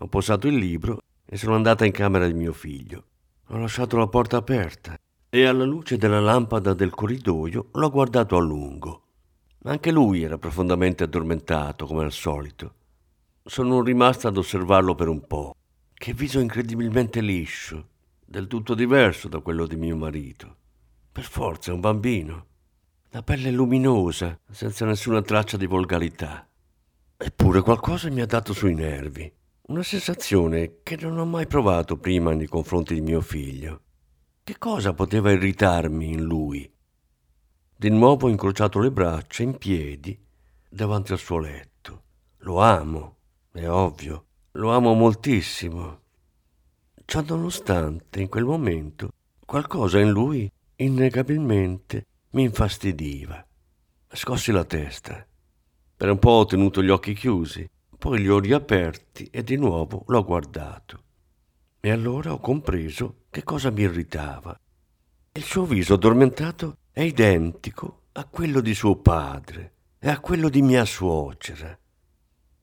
Ho 0.00 0.06
posato 0.08 0.48
il 0.48 0.56
libro 0.56 1.00
e 1.24 1.36
sono 1.36 1.54
andata 1.54 1.86
in 1.86 1.92
camera 1.92 2.26
di 2.26 2.34
mio 2.34 2.52
figlio. 2.52 3.04
Ho 3.46 3.56
lasciato 3.56 3.96
la 3.96 4.08
porta 4.08 4.36
aperta 4.36 4.96
e 5.30 5.46
alla 5.46 5.64
luce 5.64 5.96
della 5.96 6.20
lampada 6.20 6.74
del 6.74 6.90
corridoio 6.90 7.68
l'ho 7.72 7.90
guardato 7.90 8.36
a 8.36 8.40
lungo. 8.40 9.04
Anche 9.62 9.92
lui 9.92 10.22
era 10.22 10.38
profondamente 10.38 11.04
addormentato, 11.04 11.86
come 11.86 12.02
al 12.02 12.12
solito. 12.12 12.74
Sono 13.44 13.80
rimasta 13.80 14.28
ad 14.28 14.36
osservarlo 14.36 14.96
per 14.96 15.06
un 15.06 15.24
po'. 15.24 15.54
Che 15.94 16.12
viso 16.12 16.40
incredibilmente 16.40 17.20
liscio, 17.20 17.90
del 18.32 18.46
tutto 18.46 18.72
diverso 18.72 19.28
da 19.28 19.40
quello 19.40 19.66
di 19.66 19.76
mio 19.76 19.94
marito. 19.94 20.56
Per 21.12 21.22
forza 21.22 21.70
è 21.70 21.74
un 21.74 21.80
bambino. 21.80 22.46
La 23.10 23.22
pelle 23.22 23.50
luminosa, 23.50 24.40
senza 24.50 24.86
nessuna 24.86 25.20
traccia 25.20 25.58
di 25.58 25.66
volgarità. 25.66 26.48
Eppure 27.14 27.60
qualcosa 27.60 28.08
mi 28.08 28.22
ha 28.22 28.26
dato 28.26 28.54
sui 28.54 28.72
nervi. 28.72 29.30
Una 29.66 29.82
sensazione 29.82 30.78
che 30.82 30.96
non 30.96 31.18
ho 31.18 31.26
mai 31.26 31.46
provato 31.46 31.98
prima 31.98 32.32
nei 32.32 32.46
confronti 32.46 32.94
di 32.94 33.02
mio 33.02 33.20
figlio. 33.20 33.82
Che 34.42 34.56
cosa 34.56 34.94
poteva 34.94 35.30
irritarmi 35.30 36.12
in 36.12 36.22
lui? 36.22 36.72
Di 37.76 37.90
nuovo 37.90 38.28
ho 38.28 38.30
incrociato 38.30 38.78
le 38.78 38.90
braccia 38.90 39.42
in 39.42 39.58
piedi 39.58 40.18
davanti 40.70 41.12
al 41.12 41.18
suo 41.18 41.36
letto. 41.36 42.02
Lo 42.38 42.62
amo, 42.62 43.16
è 43.52 43.68
ovvio, 43.68 44.24
lo 44.52 44.70
amo 44.70 44.94
moltissimo. 44.94 46.00
Ciò 47.12 47.20
nonostante, 47.20 48.22
in 48.22 48.30
quel 48.30 48.44
momento, 48.44 49.10
qualcosa 49.44 50.00
in 50.00 50.08
lui 50.08 50.50
innegabilmente 50.76 52.06
mi 52.30 52.44
infastidiva. 52.44 53.46
Scossi 54.10 54.50
la 54.50 54.64
testa. 54.64 55.22
Per 55.94 56.08
un 56.08 56.18
po' 56.18 56.30
ho 56.30 56.46
tenuto 56.46 56.82
gli 56.82 56.88
occhi 56.88 57.12
chiusi, 57.12 57.68
poi 57.98 58.18
li 58.18 58.30
ho 58.30 58.38
riaperti 58.38 59.28
e 59.30 59.44
di 59.44 59.56
nuovo 59.56 60.04
l'ho 60.06 60.24
guardato. 60.24 61.02
E 61.80 61.90
allora 61.90 62.32
ho 62.32 62.38
compreso 62.38 63.24
che 63.28 63.42
cosa 63.42 63.68
mi 63.68 63.82
irritava. 63.82 64.58
Il 65.32 65.42
suo 65.42 65.66
viso 65.66 65.92
addormentato 65.92 66.78
è 66.92 67.02
identico 67.02 68.04
a 68.12 68.24
quello 68.24 68.62
di 68.62 68.72
suo 68.72 68.96
padre 68.96 69.74
e 69.98 70.08
a 70.08 70.18
quello 70.18 70.48
di 70.48 70.62
mia 70.62 70.86
suocera. 70.86 71.78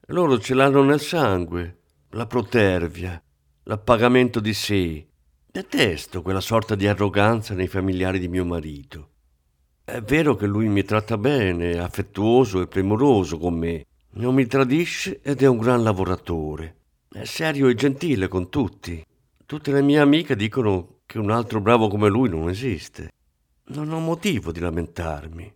Loro 0.07 0.39
ce 0.39 0.55
l'hanno 0.55 0.81
nel 0.81 1.01
sangue, 1.01 1.81
la 2.13 2.25
protervia, 2.25 3.21
l'appagamento 3.69 4.39
di 4.39 4.55
sé. 4.55 5.07
Detesto 5.45 6.23
quella 6.23 6.41
sorta 6.41 6.73
di 6.73 6.87
arroganza 6.87 7.53
nei 7.53 7.67
familiari 7.67 8.17
di 8.17 8.27
mio 8.27 8.43
marito. 8.43 9.09
È 9.83 10.01
vero 10.01 10.35
che 10.35 10.47
lui 10.47 10.67
mi 10.67 10.83
tratta 10.83 11.19
bene, 11.19 11.73
è 11.73 11.77
affettuoso 11.77 12.61
e 12.61 12.67
premuroso 12.67 13.37
con 13.37 13.53
me. 13.53 13.85
Non 14.13 14.33
mi 14.33 14.47
tradisce 14.47 15.21
ed 15.21 15.43
è 15.43 15.47
un 15.47 15.59
gran 15.59 15.83
lavoratore. 15.83 16.77
È 17.09 17.23
serio 17.25 17.67
e 17.67 17.75
gentile 17.75 18.27
con 18.27 18.49
tutti. 18.49 19.05
Tutte 19.45 19.71
le 19.71 19.83
mie 19.83 19.99
amiche 19.99 20.35
dicono 20.35 21.01
che 21.05 21.19
un 21.19 21.29
altro 21.29 21.61
bravo 21.61 21.89
come 21.89 22.09
lui 22.09 22.27
non 22.27 22.49
esiste. 22.49 23.11
Non 23.65 23.91
ho 23.91 23.99
motivo 23.99 24.51
di 24.51 24.61
lamentarmi. 24.61 25.53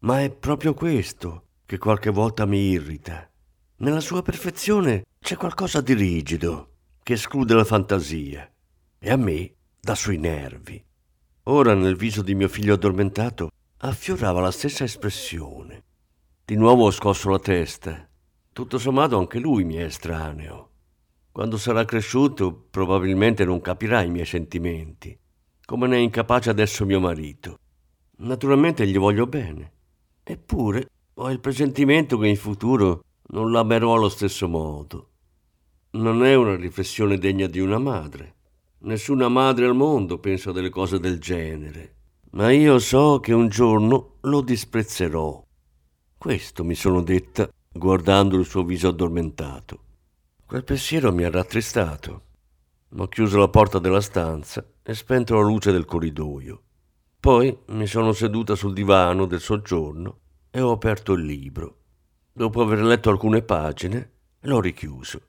Ma 0.00 0.22
è 0.22 0.30
proprio 0.30 0.72
questo 0.72 1.48
che 1.66 1.76
qualche 1.76 2.08
volta 2.08 2.46
mi 2.46 2.70
irrita. 2.70 3.28
Nella 3.76 4.00
sua 4.00 4.22
perfezione 4.22 5.04
c'è 5.20 5.36
qualcosa 5.36 5.82
di 5.82 5.92
rigido 5.92 6.69
che 7.10 7.16
esclude 7.16 7.54
la 7.54 7.64
fantasia 7.64 8.48
e 8.96 9.10
a 9.10 9.16
me 9.16 9.52
dà 9.80 9.96
sui 9.96 10.16
nervi. 10.16 10.80
Ora 11.44 11.74
nel 11.74 11.96
viso 11.96 12.22
di 12.22 12.36
mio 12.36 12.46
figlio 12.46 12.74
addormentato 12.74 13.50
affiorava 13.78 14.40
la 14.40 14.52
stessa 14.52 14.84
espressione. 14.84 15.82
Di 16.44 16.54
nuovo 16.54 16.84
ho 16.84 16.92
scosso 16.92 17.28
la 17.30 17.40
testa. 17.40 18.08
Tutto 18.52 18.78
sommato 18.78 19.18
anche 19.18 19.40
lui 19.40 19.64
mi 19.64 19.74
è 19.74 19.82
estraneo. 19.82 20.70
Quando 21.32 21.58
sarà 21.58 21.84
cresciuto 21.84 22.68
probabilmente 22.70 23.44
non 23.44 23.60
capirà 23.60 24.02
i 24.02 24.10
miei 24.10 24.24
sentimenti, 24.24 25.18
come 25.64 25.88
ne 25.88 25.96
è 25.96 25.98
incapace 25.98 26.50
adesso 26.50 26.86
mio 26.86 27.00
marito. 27.00 27.58
Naturalmente 28.18 28.86
gli 28.86 28.98
voglio 28.98 29.26
bene. 29.26 29.72
Eppure 30.22 30.88
ho 31.14 31.28
il 31.28 31.40
presentimento 31.40 32.18
che 32.18 32.28
in 32.28 32.36
futuro 32.36 33.02
non 33.30 33.50
l'amerò 33.50 33.94
allo 33.94 34.08
stesso 34.08 34.46
modo. 34.46 35.09
Non 35.92 36.24
è 36.24 36.36
una 36.36 36.54
riflessione 36.54 37.18
degna 37.18 37.48
di 37.48 37.58
una 37.58 37.78
madre. 37.78 38.34
Nessuna 38.82 39.28
madre 39.28 39.66
al 39.66 39.74
mondo 39.74 40.18
pensa 40.18 40.52
delle 40.52 40.68
cose 40.68 41.00
del 41.00 41.18
genere, 41.18 41.96
ma 42.30 42.52
io 42.52 42.78
so 42.78 43.18
che 43.18 43.32
un 43.32 43.48
giorno 43.48 44.18
lo 44.20 44.40
disprezzerò. 44.40 45.44
Questo 46.16 46.62
mi 46.62 46.76
sono 46.76 47.02
detta 47.02 47.50
guardando 47.72 48.38
il 48.38 48.44
suo 48.46 48.62
viso 48.62 48.86
addormentato. 48.86 49.80
Quel 50.46 50.62
pensiero 50.62 51.12
mi 51.12 51.24
ha 51.24 51.30
rattristato. 51.30 52.22
Ho 52.96 53.08
chiuso 53.08 53.38
la 53.38 53.48
porta 53.48 53.80
della 53.80 54.00
stanza 54.00 54.64
e 54.84 54.94
spento 54.94 55.34
la 55.34 55.42
luce 55.42 55.72
del 55.72 55.86
corridoio. 55.86 56.62
Poi 57.18 57.58
mi 57.70 57.86
sono 57.88 58.12
seduta 58.12 58.54
sul 58.54 58.74
divano 58.74 59.26
del 59.26 59.40
soggiorno 59.40 60.18
e 60.50 60.60
ho 60.60 60.70
aperto 60.70 61.14
il 61.14 61.24
libro. 61.24 61.78
Dopo 62.32 62.62
aver 62.62 62.80
letto 62.82 63.10
alcune 63.10 63.42
pagine, 63.42 64.12
l'ho 64.42 64.60
richiuso. 64.60 65.22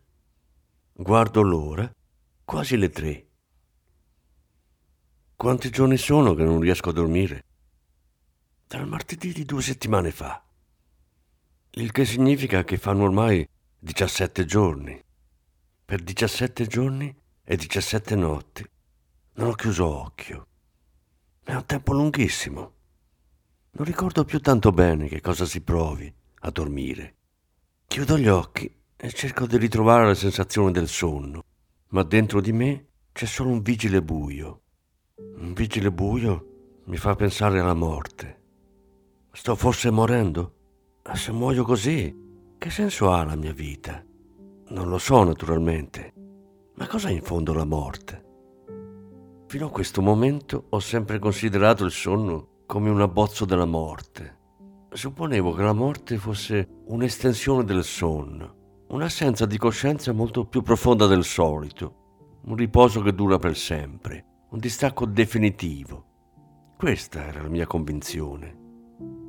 Guardo 1.01 1.41
l'ora, 1.41 1.91
quasi 2.45 2.77
le 2.77 2.89
tre. 2.91 3.27
Quanti 5.35 5.71
giorni 5.71 5.97
sono 5.97 6.35
che 6.35 6.43
non 6.43 6.59
riesco 6.59 6.89
a 6.89 6.93
dormire? 6.93 7.43
Dal 8.67 8.87
martedì 8.87 9.33
di 9.33 9.43
due 9.43 9.63
settimane 9.63 10.11
fa. 10.11 10.45
Il 11.71 11.91
che 11.91 12.05
significa 12.05 12.63
che 12.63 12.77
fanno 12.77 13.05
ormai 13.05 13.43
17 13.79 14.45
giorni. 14.45 15.03
Per 15.85 16.03
17 16.03 16.67
giorni 16.67 17.19
e 17.45 17.55
17 17.57 18.13
notti 18.13 18.63
non 19.37 19.47
ho 19.49 19.53
chiuso 19.53 19.87
occhio. 19.87 20.47
È 21.43 21.55
un 21.55 21.65
tempo 21.65 21.93
lunghissimo. 21.93 22.73
Non 23.71 23.87
ricordo 23.87 24.23
più 24.23 24.39
tanto 24.39 24.71
bene 24.71 25.07
che 25.07 25.19
cosa 25.19 25.45
si 25.45 25.61
provi 25.61 26.13
a 26.41 26.51
dormire. 26.51 27.15
Chiudo 27.87 28.19
gli 28.19 28.27
occhi 28.27 28.80
e 29.03 29.11
cerco 29.11 29.47
di 29.47 29.57
ritrovare 29.57 30.05
la 30.05 30.13
sensazione 30.13 30.69
del 30.69 30.87
sonno, 30.87 31.41
ma 31.87 32.03
dentro 32.03 32.39
di 32.39 32.51
me 32.51 32.85
c'è 33.11 33.25
solo 33.25 33.49
un 33.49 33.63
vigile 33.63 34.03
buio. 34.03 34.61
Un 35.37 35.53
vigile 35.53 35.91
buio 35.91 36.81
mi 36.85 36.97
fa 36.97 37.15
pensare 37.15 37.59
alla 37.59 37.73
morte. 37.73 38.41
Sto 39.31 39.55
forse 39.55 39.89
morendo? 39.89 40.53
Ma 41.03 41.15
se 41.15 41.31
muoio 41.31 41.63
così, 41.63 42.15
che 42.59 42.69
senso 42.69 43.11
ha 43.11 43.23
la 43.23 43.35
mia 43.35 43.53
vita? 43.53 44.05
Non 44.67 44.87
lo 44.87 44.99
so 44.99 45.23
naturalmente, 45.23 46.13
ma 46.75 46.85
cos'è 46.85 47.09
in 47.09 47.23
fondo 47.23 47.53
la 47.53 47.65
morte? 47.65 48.23
Fino 49.47 49.65
a 49.65 49.71
questo 49.71 50.03
momento 50.03 50.67
ho 50.69 50.79
sempre 50.79 51.17
considerato 51.17 51.85
il 51.85 51.91
sonno 51.91 52.65
come 52.67 52.91
un 52.91 53.01
abbozzo 53.01 53.45
della 53.45 53.65
morte. 53.65 54.37
Supponevo 54.91 55.53
che 55.53 55.63
la 55.63 55.73
morte 55.73 56.19
fosse 56.19 56.83
un'estensione 56.85 57.63
del 57.63 57.83
sonno, 57.83 58.59
un'assenza 58.91 59.45
di 59.45 59.57
coscienza 59.57 60.11
molto 60.11 60.45
più 60.45 60.61
profonda 60.61 61.07
del 61.07 61.23
solito, 61.23 62.39
un 62.43 62.55
riposo 62.55 63.01
che 63.01 63.13
dura 63.13 63.37
per 63.37 63.55
sempre, 63.55 64.25
un 64.49 64.59
distacco 64.59 65.05
definitivo. 65.05 66.05
Questa 66.77 67.25
era 67.25 67.41
la 67.41 67.47
mia 67.47 67.65
convinzione. 67.65 68.57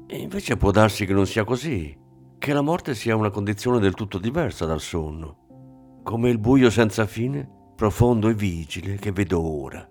E 0.08 0.18
invece 0.18 0.56
può 0.56 0.72
darsi 0.72 1.06
che 1.06 1.12
non 1.12 1.26
sia 1.26 1.44
così, 1.44 1.96
che 2.38 2.52
la 2.52 2.60
morte 2.60 2.96
sia 2.96 3.14
una 3.14 3.30
condizione 3.30 3.78
del 3.78 3.94
tutto 3.94 4.18
diversa 4.18 4.66
dal 4.66 4.80
sonno, 4.80 6.00
come 6.02 6.28
il 6.28 6.38
buio 6.38 6.68
senza 6.68 7.06
fine, 7.06 7.48
profondo 7.76 8.28
e 8.28 8.34
vigile 8.34 8.96
che 8.96 9.12
vedo 9.12 9.40
ora. 9.40 9.88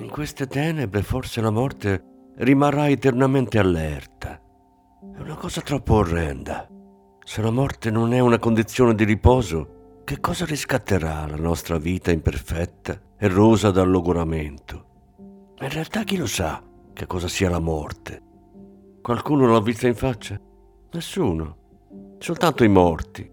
In 0.00 0.10
queste 0.10 0.46
tenebre 0.46 1.02
forse 1.02 1.40
la 1.40 1.50
morte 1.50 2.32
rimarrà 2.36 2.88
eternamente 2.88 3.58
allerta. 3.58 4.38
È 5.14 5.18
una 5.18 5.36
cosa 5.36 5.62
troppo 5.62 5.94
orrenda. 5.94 6.66
Se 7.24 7.40
la 7.40 7.52
morte 7.52 7.90
non 7.92 8.12
è 8.12 8.18
una 8.18 8.40
condizione 8.40 8.96
di 8.96 9.04
riposo, 9.04 10.00
che 10.04 10.18
cosa 10.18 10.44
riscatterà 10.44 11.24
la 11.28 11.36
nostra 11.36 11.78
vita 11.78 12.10
imperfetta 12.10 13.00
e 13.16 13.28
rosa 13.28 13.70
dal 13.70 13.88
logoramento? 13.88 14.86
In 15.60 15.68
realtà 15.68 16.02
chi 16.02 16.16
lo 16.16 16.26
sa 16.26 16.60
che 16.92 17.06
cosa 17.06 17.28
sia 17.28 17.48
la 17.48 17.60
morte? 17.60 18.20
Qualcuno 19.00 19.46
l'ha 19.46 19.60
vista 19.60 19.86
in 19.86 19.94
faccia? 19.94 20.38
Nessuno. 20.90 22.16
Soltanto 22.18 22.64
i 22.64 22.68
morti. 22.68 23.30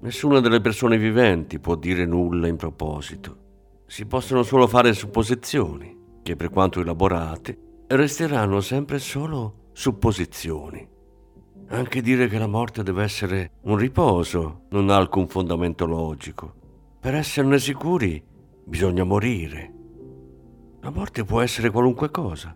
Nessuna 0.00 0.38
delle 0.38 0.60
persone 0.60 0.96
viventi 0.96 1.58
può 1.58 1.74
dire 1.74 2.06
nulla 2.06 2.46
in 2.46 2.56
proposito. 2.56 3.38
Si 3.86 4.06
possono 4.06 4.44
solo 4.44 4.68
fare 4.68 4.94
supposizioni 4.94 6.20
che 6.22 6.36
per 6.36 6.50
quanto 6.50 6.80
elaborate 6.80 7.58
resteranno 7.88 8.60
sempre 8.60 9.00
solo 9.00 9.70
supposizioni. 9.72 10.93
Anche 11.68 12.02
dire 12.02 12.28
che 12.28 12.38
la 12.38 12.46
morte 12.46 12.82
deve 12.82 13.02
essere 13.02 13.52
un 13.62 13.76
riposo 13.76 14.66
non 14.70 14.90
ha 14.90 14.96
alcun 14.96 15.26
fondamento 15.28 15.86
logico. 15.86 16.54
Per 17.00 17.14
esserne 17.14 17.58
sicuri 17.58 18.22
bisogna 18.64 19.04
morire. 19.04 19.72
La 20.80 20.90
morte 20.90 21.24
può 21.24 21.40
essere 21.40 21.70
qualunque 21.70 22.10
cosa. 22.10 22.54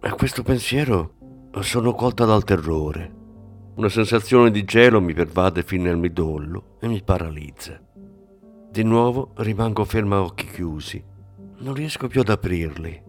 A 0.00 0.14
questo 0.14 0.42
pensiero 0.42 1.14
sono 1.60 1.92
colta 1.92 2.24
dal 2.24 2.44
terrore. 2.44 3.18
Una 3.76 3.88
sensazione 3.88 4.50
di 4.50 4.64
gelo 4.64 5.00
mi 5.00 5.14
pervade 5.14 5.62
fino 5.62 5.84
nel 5.84 5.96
midollo 5.96 6.76
e 6.80 6.88
mi 6.88 7.02
paralizza. 7.02 7.80
Di 8.70 8.82
nuovo 8.82 9.32
rimango 9.36 9.84
ferma 9.84 10.16
a 10.16 10.22
occhi 10.22 10.46
chiusi 10.46 11.02
non 11.60 11.74
riesco 11.74 12.08
più 12.08 12.20
ad 12.20 12.28
aprirli. 12.28 13.02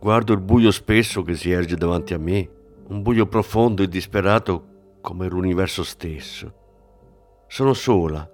Guardo 0.00 0.32
il 0.32 0.40
buio 0.40 0.70
spesso 0.70 1.22
che 1.22 1.34
si 1.34 1.50
erge 1.50 1.76
davanti 1.76 2.14
a 2.14 2.18
me, 2.18 2.48
un 2.92 3.00
buio 3.00 3.26
profondo 3.26 3.82
e 3.82 3.88
disperato 3.88 4.98
come 5.00 5.26
l'universo 5.26 5.82
stesso. 5.82 6.52
Sono 7.48 7.72
sola, 7.72 8.30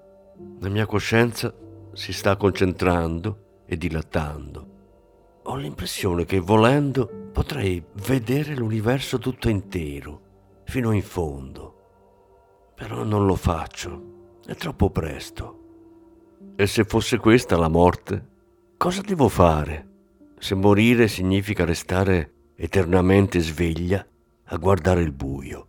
la 0.59 0.69
mia 0.69 0.85
coscienza 0.85 1.55
si 1.93 2.13
sta 2.13 2.37
concentrando 2.37 3.63
e 3.67 3.77
dilatando. 3.77 4.67
Ho 5.45 5.55
l'impressione 5.55 6.25
che 6.25 6.41
volendo 6.41 7.29
potrei 7.33 7.83
vedere 8.05 8.57
l'universo 8.57 9.19
tutto 9.19 9.49
intero, 9.49 10.23
fino 10.65 10.91
in 10.91 11.03
fondo. 11.03 11.75
Però 12.75 13.05
non 13.05 13.27
lo 13.27 13.37
faccio, 13.37 14.41
è 14.45 14.57
troppo 14.57 14.91
presto. 14.91 15.57
E 16.57 16.67
se 16.67 16.83
fosse 16.83 17.19
questa 17.19 17.57
la 17.57 17.69
morte? 17.69 18.27
Cosa 18.77 19.03
devo 19.03 19.29
fare 19.29 19.87
se 20.37 20.57
morire 20.57 21.07
significa 21.07 21.65
restare 21.65 22.33
eternamente 22.57 23.39
sveglia 23.39 24.05
a 24.51 24.57
guardare 24.57 25.03
il 25.03 25.13
buio? 25.13 25.67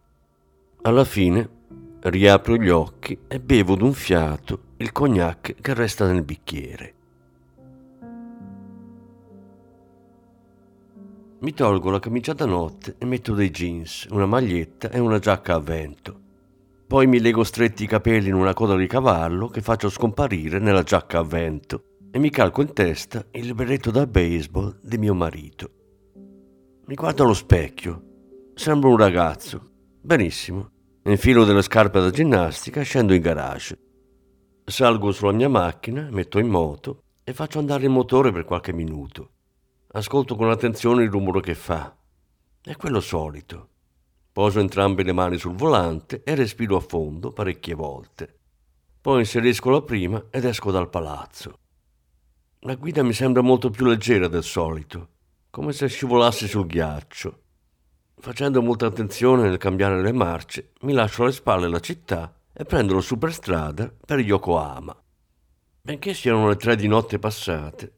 Alla 0.84 1.04
fine 1.04 1.58
riapro 2.02 2.56
gli 2.56 2.70
occhi 2.70 3.18
e 3.28 3.40
bevo 3.40 3.76
d'un 3.76 3.94
fiato 3.94 4.68
il 4.78 4.92
cognac 4.92 5.56
che 5.60 5.74
resta 5.74 6.10
nel 6.10 6.24
bicchiere. 6.24 6.94
Mi 11.42 11.54
tolgo 11.54 11.90
la 11.90 12.00
camicia 12.00 12.34
da 12.34 12.46
notte 12.46 12.96
e 12.98 13.06
metto 13.06 13.34
dei 13.34 13.50
jeans, 13.50 14.08
una 14.12 14.26
maglietta 14.26 14.90
e 14.90 15.00
una 15.00 15.20
giacca 15.20 15.56
a 15.56 15.60
vento. 15.60 16.20
Poi 16.88 17.08
mi 17.08 17.20
lego 17.20 17.44
stretti 17.44 17.84
i 17.84 17.88
capelli 17.88 18.30
in 18.30 18.34
una 18.34 18.54
coda 18.54 18.76
di 18.76 18.88
cavallo 18.88 19.48
che 19.48 19.62
faccio 19.62 19.90
scomparire 19.90 20.60
nella 20.60 20.84
giacca 20.84 21.20
a 21.20 21.24
vento 21.24 21.84
e 22.12 22.20
mi 22.20 22.30
calco 22.30 22.62
in 22.62 22.74
testa 22.74 23.26
il 23.32 23.54
berretto 23.54 23.92
da 23.92 24.08
baseball 24.08 24.80
di 24.82 24.98
mio 24.98 25.14
marito. 25.14 25.70
Mi 26.86 26.96
guardo 26.96 27.24
allo 27.24 27.34
specchio. 27.34 28.09
Sembro 28.60 28.90
un 28.90 28.98
ragazzo. 28.98 29.70
Benissimo. 30.02 30.70
Infilo 31.04 31.46
delle 31.46 31.62
scarpe 31.62 32.02
da 32.02 32.10
ginnastica 32.10 32.82
e 32.82 32.84
scendo 32.84 33.14
in 33.14 33.22
garage. 33.22 33.80
Salgo 34.66 35.14
sulla 35.14 35.32
mia 35.32 35.48
macchina, 35.48 36.10
metto 36.12 36.40
in 36.40 36.50
moto 36.50 37.04
e 37.24 37.32
faccio 37.32 37.60
andare 37.60 37.86
il 37.86 37.90
motore 37.90 38.34
per 38.34 38.44
qualche 38.44 38.74
minuto. 38.74 39.30
Ascolto 39.94 40.36
con 40.36 40.50
attenzione 40.50 41.04
il 41.04 41.10
rumore 41.10 41.40
che 41.40 41.56
fa. 41.56 41.96
È 42.62 42.76
quello 42.76 43.00
solito. 43.00 43.70
Poso 44.34 44.60
entrambe 44.60 45.04
le 45.04 45.14
mani 45.14 45.38
sul 45.38 45.56
volante 45.56 46.22
e 46.26 46.36
respiro 46.36 46.76
a 46.76 46.82
fondo 46.82 47.32
parecchie 47.32 47.76
volte. 47.76 48.40
Poi 49.00 49.20
inserisco 49.20 49.70
la 49.70 49.84
prima 49.84 50.26
ed 50.30 50.44
esco 50.44 50.70
dal 50.70 50.90
palazzo. 50.90 51.60
La 52.64 52.76
guida 52.76 53.04
mi 53.04 53.14
sembra 53.14 53.42
molto 53.42 53.70
più 53.70 53.86
leggera 53.86 54.28
del 54.28 54.44
solito, 54.44 55.12
come 55.50 55.72
se 55.72 55.88
scivolassi 55.88 56.46
sul 56.46 56.68
ghiaccio. 56.68 57.44
Facendo 58.22 58.62
molta 58.62 58.86
attenzione 58.86 59.44
nel 59.44 59.58
cambiare 59.58 60.02
le 60.02 60.12
marce, 60.12 60.72
mi 60.82 60.92
lascio 60.92 61.24
alle 61.24 61.32
spalle 61.32 61.70
la 61.70 61.80
città 61.80 62.34
e 62.52 62.66
prendo 62.66 62.96
la 62.96 63.02
superstrada 63.02 63.90
per 64.06 64.20
Yokohama. 64.20 64.94
Benché 65.82 66.14
siano 66.14 66.50
le 66.50 66.58
tre 66.58 66.76
di 66.76 66.88
notte 66.88 67.18
passate, 67.18 67.90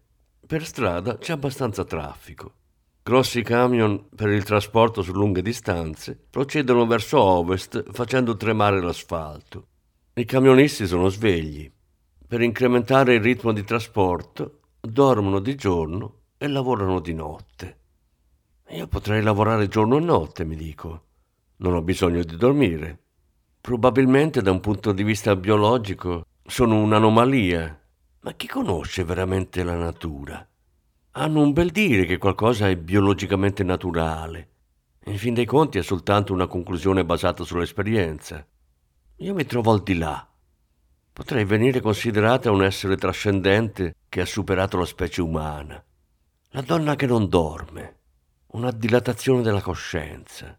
per 0.46 0.64
strada 0.64 1.18
c'è 1.18 1.34
abbastanza 1.34 1.84
traffico. 1.86 2.54
Grossi 3.02 3.42
camion 3.42 4.10
per 4.16 4.30
il 4.30 4.44
trasporto 4.44 5.02
su 5.02 5.12
lunghe 5.12 5.42
distanze 5.42 6.20
procedono 6.30 6.86
verso 6.86 7.20
ovest 7.20 7.84
facendo 7.92 8.38
tremare 8.38 8.80
l'asfalto. 8.80 9.70
I 10.14 10.26
camionisti 10.26 10.86
sono 10.86 11.10
svegli 11.10 11.70
per 12.28 12.42
incrementare 12.42 13.16
il 13.16 13.22
ritmo 13.22 13.52
di 13.54 13.64
trasporto, 13.64 14.60
dormono 14.80 15.40
di 15.40 15.56
giorno 15.56 16.20
e 16.38 16.48
lavorano 16.48 17.00
di 17.00 17.14
notte. 17.16 17.81
Io 18.72 18.88
potrei 18.88 19.22
lavorare 19.22 19.68
giorno 19.68 19.98
e 19.98 20.00
notte, 20.00 20.46
mi 20.46 20.56
dico. 20.56 21.04
Non 21.58 21.74
ho 21.74 21.82
bisogno 21.82 22.24
di 22.24 22.36
dormire. 22.36 23.00
Probabilmente 23.60 24.42
da 24.42 24.52
un 24.52 24.60
punto 24.60 24.92
di 24.92 25.04
vista 25.04 25.36
biologico 25.36 26.26
sono 26.44 26.82
un'anomalia, 26.82 27.80
ma 28.22 28.34
chi 28.34 28.48
conosce 28.48 29.04
veramente 29.04 29.64
la 29.64 29.76
natura? 29.76 30.48
Hanno 31.12 31.42
un 31.42 31.54
bel 31.54 31.72
dire 31.72 32.06
che 32.06 32.18
qualcosa 32.18 32.70
è 32.70 32.76
biologicamente 32.76 33.64
naturale. 33.64 34.50
In 35.06 35.18
fin 35.18 35.34
dei 35.34 35.46
conti 35.46 35.78
è 35.78 35.84
soltanto 35.84 36.34
una 36.34 36.48
conclusione 36.48 37.06
basata 37.06 37.44
sull'esperienza. 37.44 38.46
Io 39.18 39.34
mi 39.34 39.46
trovo 39.46 39.72
al 39.72 39.84
di 39.84 39.98
là 39.98 40.26
potrei 41.14 41.46
venire 41.46 41.82
considerata 41.82 42.52
un 42.52 42.64
essere 42.64 42.96
trascendente 42.96 43.96
che 44.08 44.22
ha 44.22 44.26
superato 44.26 44.78
la 44.78 44.86
specie 44.86 45.22
umana. 45.22 45.84
La 46.54 46.62
donna 46.62 46.96
che 46.96 47.06
non 47.06 47.30
dorme, 47.30 48.00
una 48.54 48.72
dilatazione 48.72 49.42
della 49.42 49.62
coscienza. 49.62 50.58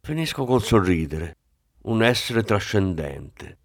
Finisco 0.00 0.44
col 0.44 0.62
sorridere, 0.62 1.36
un 1.82 2.02
essere 2.02 2.42
trascendente. 2.42 3.58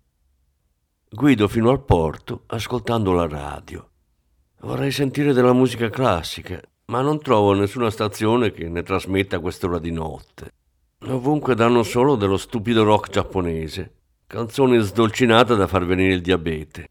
Guido 1.10 1.48
fino 1.48 1.70
al 1.70 1.84
porto 1.84 2.44
ascoltando 2.48 3.14
la 3.14 3.28
radio. 3.28 3.90
Vorrei 4.62 4.92
sentire 4.92 5.32
della 5.32 5.54
musica 5.54 5.90
classica, 5.90 6.60
ma 6.88 7.02
non 7.02 7.22
trovo 7.22 7.54
nessuna 7.54 7.90
stazione 7.90 8.52
che 8.52 8.68
ne 8.68 8.84
trasmetta 8.84 9.38
a 9.38 9.40
quest'ora 9.40 9.80
di 9.80 9.92
notte. 9.92 10.52
Ovunque 11.08 11.56
danno 11.56 11.84
solo 11.84 12.16
dello 12.18 12.38
stupido 12.38 12.84
rock 12.84 13.12
giapponese, 13.12 13.94
canzone 14.28 14.80
sdolcinata 14.80 15.56
da 15.56 15.68
far 15.68 15.86
venire 15.86 16.14
il 16.14 16.22
diabete. 16.22 16.90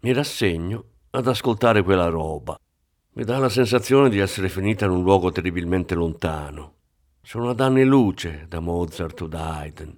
Mi 0.00 0.12
rassegno 0.12 0.84
ad 1.10 1.26
ascoltare 1.26 1.82
quella 1.82 2.08
roba. 2.08 2.56
Mi 3.16 3.22
dà 3.22 3.38
la 3.38 3.48
sensazione 3.48 4.08
di 4.08 4.18
essere 4.18 4.48
finita 4.48 4.86
in 4.86 4.90
un 4.90 5.02
luogo 5.04 5.30
terribilmente 5.30 5.94
lontano. 5.94 6.72
Sono 7.22 7.50
ad 7.50 7.60
anni 7.60 7.84
luce 7.84 8.46
da 8.48 8.58
Mozart 8.58 9.20
o 9.20 9.26
da 9.28 9.58
Haydn. 9.58 9.96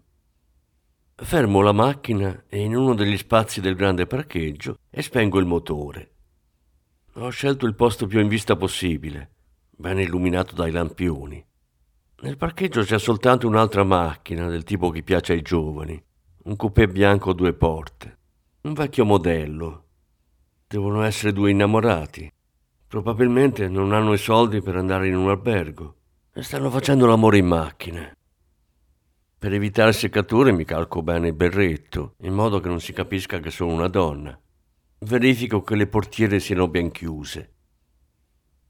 Fermo 1.14 1.62
la 1.62 1.72
macchina 1.72 2.44
e 2.46 2.60
in 2.60 2.76
uno 2.76 2.94
degli 2.94 3.16
spazi 3.16 3.62
del 3.62 3.74
grande 3.74 4.06
parcheggio 4.06 4.80
e 4.90 5.00
spengo 5.00 5.38
il 5.38 5.46
motore. 5.46 6.10
Ho 7.14 7.30
scelto 7.30 7.64
il 7.64 7.74
posto 7.74 8.06
più 8.06 8.20
in 8.20 8.28
vista 8.28 8.54
possibile, 8.54 9.30
ben 9.70 9.98
illuminato 9.98 10.54
dai 10.54 10.70
lampioni. 10.70 11.42
Nel 12.20 12.36
parcheggio 12.36 12.82
c'è 12.82 12.98
soltanto 12.98 13.48
un'altra 13.48 13.82
macchina 13.82 14.46
del 14.50 14.64
tipo 14.64 14.90
che 14.90 15.02
piace 15.02 15.32
ai 15.32 15.40
giovani, 15.40 15.98
un 16.44 16.56
coupé 16.56 16.86
bianco 16.86 17.30
a 17.30 17.34
due 17.34 17.54
porte, 17.54 18.18
un 18.60 18.74
vecchio 18.74 19.06
modello. 19.06 19.84
Devono 20.68 21.00
essere 21.00 21.32
due 21.32 21.50
innamorati. 21.50 22.30
Probabilmente 22.88 23.68
non 23.68 23.92
hanno 23.92 24.12
i 24.12 24.18
soldi 24.18 24.62
per 24.62 24.76
andare 24.76 25.08
in 25.08 25.16
un 25.16 25.28
albergo 25.28 25.94
e 26.32 26.42
stanno 26.42 26.70
facendo 26.70 27.06
l'amore 27.06 27.38
in 27.38 27.46
macchina. 27.46 28.16
Per 29.38 29.52
evitare 29.52 29.92
seccature 29.92 30.52
mi 30.52 30.64
calco 30.64 31.02
bene 31.02 31.28
il 31.28 31.34
berretto, 31.34 32.14
in 32.20 32.32
modo 32.32 32.60
che 32.60 32.68
non 32.68 32.80
si 32.80 32.92
capisca 32.92 33.40
che 33.40 33.50
sono 33.50 33.72
una 33.72 33.88
donna. 33.88 34.38
Verifico 35.00 35.62
che 35.62 35.74
le 35.74 35.88
portiere 35.88 36.38
siano 36.38 36.68
ben 36.68 36.90
chiuse. 36.90 37.54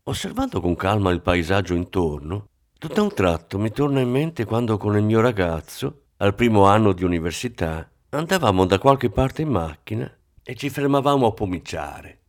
Osservando 0.04 0.60
con 0.60 0.76
calma 0.76 1.10
il 1.10 1.20
paesaggio 1.20 1.74
intorno, 1.74 2.48
tutto 2.78 3.00
a 3.00 3.04
un 3.04 3.12
tratto 3.12 3.58
mi 3.58 3.70
torna 3.70 4.00
in 4.00 4.10
mente 4.10 4.44
quando 4.44 4.76
con 4.76 4.96
il 4.96 5.02
mio 5.02 5.20
ragazzo, 5.20 6.04
al 6.18 6.34
primo 6.34 6.64
anno 6.64 6.92
di 6.92 7.04
università, 7.04 7.90
andavamo 8.10 8.64
da 8.64 8.78
qualche 8.78 9.10
parte 9.10 9.42
in 9.42 9.48
macchina 9.48 10.10
e 10.42 10.54
ci 10.54 10.70
fermavamo 10.70 11.26
a 11.26 11.32
pomiciare. 11.32 12.20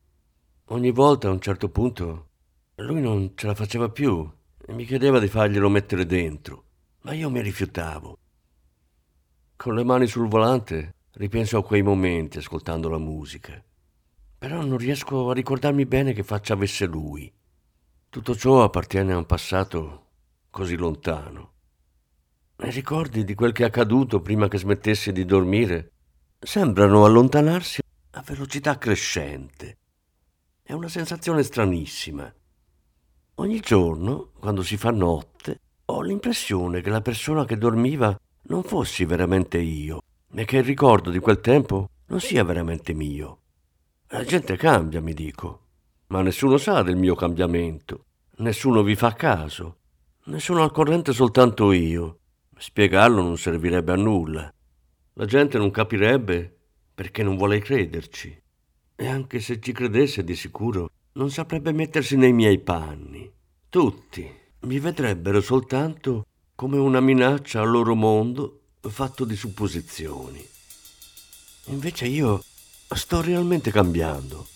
Ogni 0.68 0.92
volta 0.92 1.28
a 1.28 1.32
un 1.32 1.40
certo 1.40 1.70
punto 1.70 2.28
lui 2.76 3.02
non 3.02 3.34
ce 3.36 3.48
la 3.48 3.56
faceva 3.56 3.90
più 3.90 4.30
e 4.66 4.74
mi 4.74 4.86
chiedeva 4.86 5.20
di 5.20 5.28
farglielo 5.28 5.70
mettere 5.70 6.06
dentro, 6.06 6.64
ma 7.02 7.14
io 7.14 7.30
mi 7.30 7.42
rifiutavo. 7.42 8.18
Con 9.56 9.76
le 9.76 9.84
mani 9.84 10.08
sul 10.08 10.28
volante 10.28 10.96
ripenso 11.14 11.58
a 11.58 11.64
quei 11.64 11.82
momenti 11.82 12.38
ascoltando 12.38 12.90
la 12.90 13.00
musica 13.00 13.62
però 14.38 14.64
non 14.64 14.78
riesco 14.78 15.30
a 15.30 15.34
ricordarmi 15.34 15.86
bene 15.86 16.14
che 16.14 16.24
faccia 16.24 16.54
avesse 16.54 16.86
lui. 16.86 17.32
Tutto 18.10 18.36
ciò 18.36 18.64
appartiene 18.64 19.14
a 19.14 19.18
un 19.18 19.26
passato 19.26 20.06
così 20.52 20.76
lontano. 20.76 21.54
I 22.58 22.70
ricordi 22.70 23.24
di 23.24 23.34
quel 23.34 23.52
che 23.52 23.64
è 23.64 23.68
accaduto 23.68 24.22
prima 24.22 24.48
che 24.48 24.60
smettesse 24.60 25.12
di 25.12 25.26
dormire 25.26 25.92
sembrano 26.40 27.04
allontanarsi 27.04 27.82
a 28.12 28.22
velocità 28.22 28.78
crescente. 28.78 29.78
È 30.68 30.74
una 30.74 30.90
sensazione 30.90 31.44
stranissima. 31.44 32.30
Ogni 33.36 33.62
giorno, 33.62 34.32
quando 34.38 34.64
si 34.64 34.76
fa 34.76 34.92
notte, 34.92 35.62
ho 35.86 36.02
l'impressione 36.02 36.82
che 36.82 36.90
la 36.90 37.00
persona 37.00 37.46
che 37.46 37.58
dormiva 37.58 38.14
non 38.48 38.64
fossi 38.64 39.06
veramente 39.06 39.60
io 39.60 40.02
e 40.30 40.44
che 40.44 40.58
il 40.58 40.66
ricordo 40.66 41.10
di 41.10 41.20
quel 41.20 41.40
tempo 41.40 41.88
non 42.08 42.20
sia 42.20 42.44
veramente 42.44 42.94
mio. 42.94 43.44
La 44.08 44.26
gente 44.26 44.58
cambia, 44.58 45.00
mi 45.00 45.14
dico, 45.14 45.68
ma 46.08 46.22
nessuno 46.22 46.58
sa 46.58 46.82
del 46.82 46.98
mio 46.98 47.16
cambiamento, 47.16 48.04
nessuno 48.40 48.84
vi 48.84 48.96
fa 48.96 49.14
caso, 49.14 49.78
ne 50.26 50.40
sono 50.42 50.64
al 50.64 50.74
corrente 50.74 51.14
soltanto 51.14 51.72
io. 51.72 52.20
Spiegarlo 52.58 53.22
non 53.22 53.38
servirebbe 53.38 53.94
a 53.94 53.96
nulla. 53.96 54.54
La 55.14 55.26
gente 55.26 55.58
non 55.58 55.72
capirebbe 55.72 56.58
perché 56.94 57.24
non 57.24 57.38
vuole 57.38 57.60
crederci. 57.60 58.38
E 58.98 59.08
anche 59.08 59.40
se 59.40 59.62
ci 59.62 59.72
credesse 59.72 60.26
di 60.26 60.36
sicuro, 60.36 60.90
non 61.14 61.32
saprebbe 61.32 61.72
mettersi 61.72 62.18
nei 62.18 62.34
miei 62.34 62.60
panni. 62.60 63.32
Tutti 63.70 64.30
mi 64.62 64.80
vedrebbero 64.80 65.40
soltanto 65.40 66.26
come 66.56 66.78
una 66.78 67.00
minaccia 67.00 67.62
al 67.62 67.70
loro 67.70 67.96
mondo 67.96 68.62
fatto 68.82 69.24
di 69.24 69.36
supposizioni. 69.38 70.46
Invece 71.68 72.08
io 72.08 72.42
Sto 72.90 73.22
realmente 73.22 73.70
cambiando. 73.70 74.48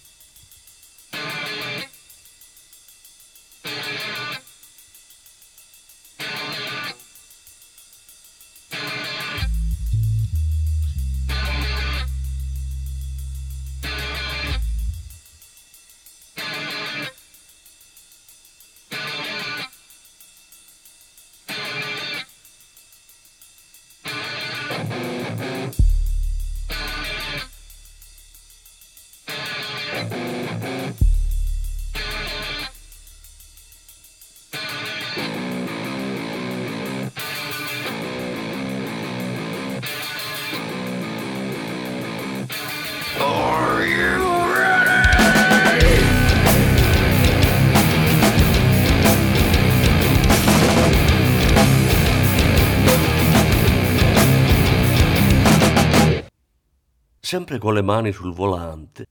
Sempre 57.31 57.59
con 57.59 57.73
le 57.73 57.81
mani 57.81 58.11
sul 58.11 58.33
volante, 58.33 59.07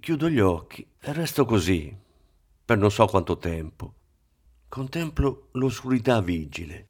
chiudo 0.00 0.30
gli 0.30 0.40
occhi 0.40 0.90
e 0.98 1.12
resto 1.12 1.44
così, 1.44 1.94
per 2.64 2.78
non 2.78 2.90
so 2.90 3.04
quanto 3.04 3.36
tempo. 3.36 3.94
Contemplo 4.66 5.48
l'oscurità 5.52 6.22
vigile. 6.22 6.88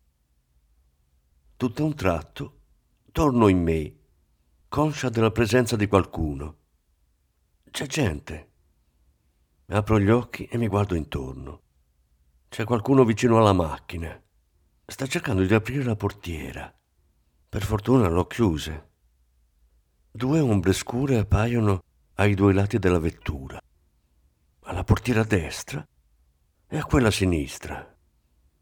Tutto 1.57 1.85
un 1.85 1.97
tratto 1.97 2.61
torno 3.11 3.49
in 3.49 3.61
me, 3.61 3.97
conscia 4.69 5.09
della 5.09 5.33
presenza 5.33 5.75
di 5.75 5.89
qualcuno. 5.89 6.59
C'è 7.73 7.87
gente. 7.87 8.51
Apro 9.71 9.99
gli 9.99 10.11
occhi 10.11 10.45
e 10.45 10.59
mi 10.59 10.69
guardo 10.69 10.95
intorno. 10.95 11.63
C'è 12.49 12.63
qualcuno 12.63 13.03
vicino 13.03 13.37
alla 13.39 13.53
macchina. 13.53 14.17
Sta 14.87 15.07
cercando 15.09 15.43
di 15.43 15.55
aprire 15.55 15.83
la 15.83 15.97
portiera. 15.97 16.73
Per 17.49 17.65
fortuna 17.65 18.07
l'ho 18.07 18.29
chiusa 18.29 18.88
Due 20.19 20.41
ombre 20.41 20.73
scure 20.73 21.17
appaiono 21.19 21.81
ai 22.15 22.35
due 22.35 22.53
lati 22.53 22.81
della 22.81 22.99
vettura, 22.99 23.57
alla 24.63 24.83
portiera 24.83 25.23
destra 25.23 25.87
e 26.67 26.77
a 26.77 26.85
quella 26.85 27.13
sinistra. 27.13 27.97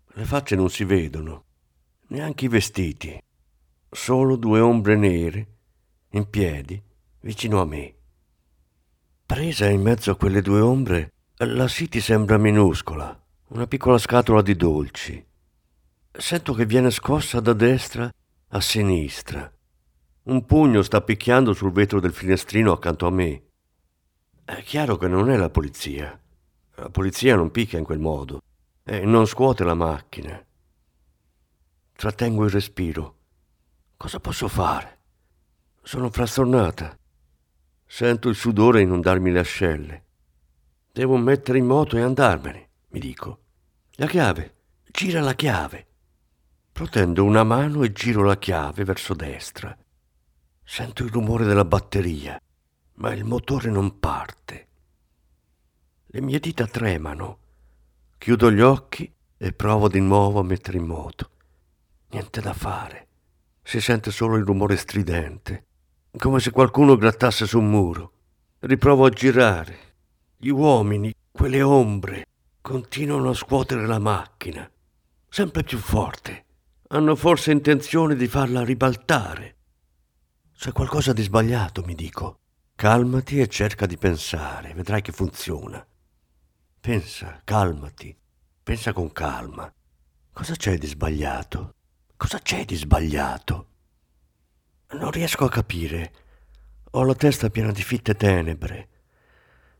Le 0.06 0.24
facce 0.26 0.54
non 0.54 0.68
si 0.68 0.84
vedono, 0.84 1.44
neanche 2.08 2.44
i 2.44 2.48
vestiti, 2.48 3.18
solo 3.88 4.36
due 4.36 4.60
ombre 4.60 4.96
nere 4.96 5.46
in 6.10 6.28
piedi 6.28 6.78
vicino 7.20 7.62
a 7.62 7.64
me. 7.64 7.94
Presa 9.24 9.66
in 9.66 9.80
mezzo 9.80 10.10
a 10.10 10.16
quelle 10.16 10.42
due 10.42 10.60
ombre, 10.60 11.12
la 11.36 11.68
City 11.68 12.00
sembra 12.00 12.36
minuscola, 12.36 13.18
una 13.48 13.66
piccola 13.66 13.96
scatola 13.96 14.42
di 14.42 14.56
dolci. 14.56 15.26
Sento 16.12 16.52
che 16.52 16.66
viene 16.66 16.90
scossa 16.90 17.40
da 17.40 17.54
destra 17.54 18.12
a 18.48 18.60
sinistra 18.60 19.50
un 20.26 20.44
pugno 20.44 20.82
sta 20.82 21.00
picchiando 21.02 21.52
sul 21.52 21.70
vetro 21.70 22.00
del 22.00 22.12
finestrino 22.12 22.72
accanto 22.72 23.06
a 23.06 23.10
me. 23.10 23.42
È 24.44 24.60
chiaro 24.62 24.96
che 24.96 25.06
non 25.06 25.30
è 25.30 25.36
la 25.36 25.50
polizia. 25.50 26.20
La 26.76 26.90
polizia 26.90 27.36
non 27.36 27.50
picchia 27.50 27.78
in 27.78 27.84
quel 27.84 28.00
modo 28.00 28.40
e 28.82 29.04
non 29.04 29.26
scuote 29.26 29.62
la 29.62 29.74
macchina. 29.74 30.44
Trattengo 31.92 32.44
il 32.44 32.50
respiro. 32.50 33.14
Cosa 33.96 34.18
posso 34.18 34.48
fare? 34.48 34.98
Sono 35.82 36.10
frastornata. 36.10 36.98
Sento 37.86 38.28
il 38.28 38.34
sudore 38.34 38.82
inondarmi 38.82 39.30
le 39.30 39.38
ascelle. 39.38 40.04
Devo 40.92 41.16
mettere 41.16 41.58
in 41.58 41.66
moto 41.66 41.96
e 41.96 42.00
andarmene, 42.02 42.68
mi 42.88 42.98
dico. 42.98 43.42
La 43.92 44.06
chiave, 44.06 44.54
gira 44.90 45.20
la 45.20 45.34
chiave. 45.34 45.86
Protendo 46.72 47.22
una 47.22 47.44
mano 47.44 47.84
e 47.84 47.92
giro 47.92 48.22
la 48.24 48.36
chiave 48.36 48.84
verso 48.84 49.14
destra. 49.14 49.76
Sento 50.68 51.04
il 51.04 51.10
rumore 51.10 51.44
della 51.44 51.64
batteria, 51.64 52.38
ma 52.94 53.14
il 53.14 53.24
motore 53.24 53.70
non 53.70 54.00
parte. 54.00 54.66
Le 56.06 56.20
mie 56.20 56.40
dita 56.40 56.66
tremano. 56.66 57.38
Chiudo 58.18 58.50
gli 58.50 58.60
occhi 58.60 59.10
e 59.38 59.52
provo 59.52 59.88
di 59.88 60.00
nuovo 60.00 60.40
a 60.40 60.42
mettere 60.42 60.78
in 60.78 60.84
moto. 60.84 61.30
Niente 62.10 62.40
da 62.40 62.52
fare. 62.52 63.06
Si 63.62 63.80
sente 63.80 64.10
solo 64.10 64.36
il 64.36 64.44
rumore 64.44 64.76
stridente, 64.76 65.66
come 66.18 66.40
se 66.40 66.50
qualcuno 66.50 66.96
grattasse 66.96 67.46
su 67.46 67.60
un 67.60 67.70
muro. 67.70 68.12
Riprovo 68.58 69.06
a 69.06 69.10
girare. 69.10 69.94
Gli 70.36 70.48
uomini, 70.48 71.14
quelle 71.30 71.62
ombre, 71.62 72.26
continuano 72.60 73.30
a 73.30 73.34
scuotere 73.34 73.86
la 73.86 74.00
macchina, 74.00 74.68
sempre 75.28 75.62
più 75.62 75.78
forte. 75.78 76.44
Hanno 76.88 77.14
forse 77.14 77.52
intenzione 77.52 78.16
di 78.16 78.26
farla 78.26 78.64
ribaltare. 78.64 79.55
C'è 80.58 80.72
qualcosa 80.72 81.12
di 81.12 81.22
sbagliato, 81.22 81.82
mi 81.84 81.94
dico. 81.94 82.38
Calmati 82.74 83.40
e 83.40 83.46
cerca 83.46 83.86
di 83.86 83.96
pensare, 83.96 84.72
vedrai 84.74 85.02
che 85.02 85.12
funziona. 85.12 85.86
Pensa, 86.80 87.40
calmati, 87.44 88.16
pensa 88.62 88.92
con 88.92 89.12
calma. 89.12 89.72
Cosa 90.32 90.54
c'è 90.54 90.78
di 90.78 90.86
sbagliato? 90.86 91.74
Cosa 92.16 92.38
c'è 92.38 92.64
di 92.64 92.74
sbagliato? 92.74 93.68
Non 94.92 95.10
riesco 95.10 95.44
a 95.44 95.50
capire. 95.50 96.12
Ho 96.92 97.04
la 97.04 97.14
testa 97.14 97.50
piena 97.50 97.70
di 97.70 97.82
fitte 97.82 98.14
tenebre 98.14 98.88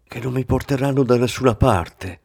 che 0.05 0.21
non 0.21 0.35
mi 0.35 0.45
porteranno 0.45 1.03
da 1.03 1.17
nessuna 1.17 1.55
parte. 1.55 2.21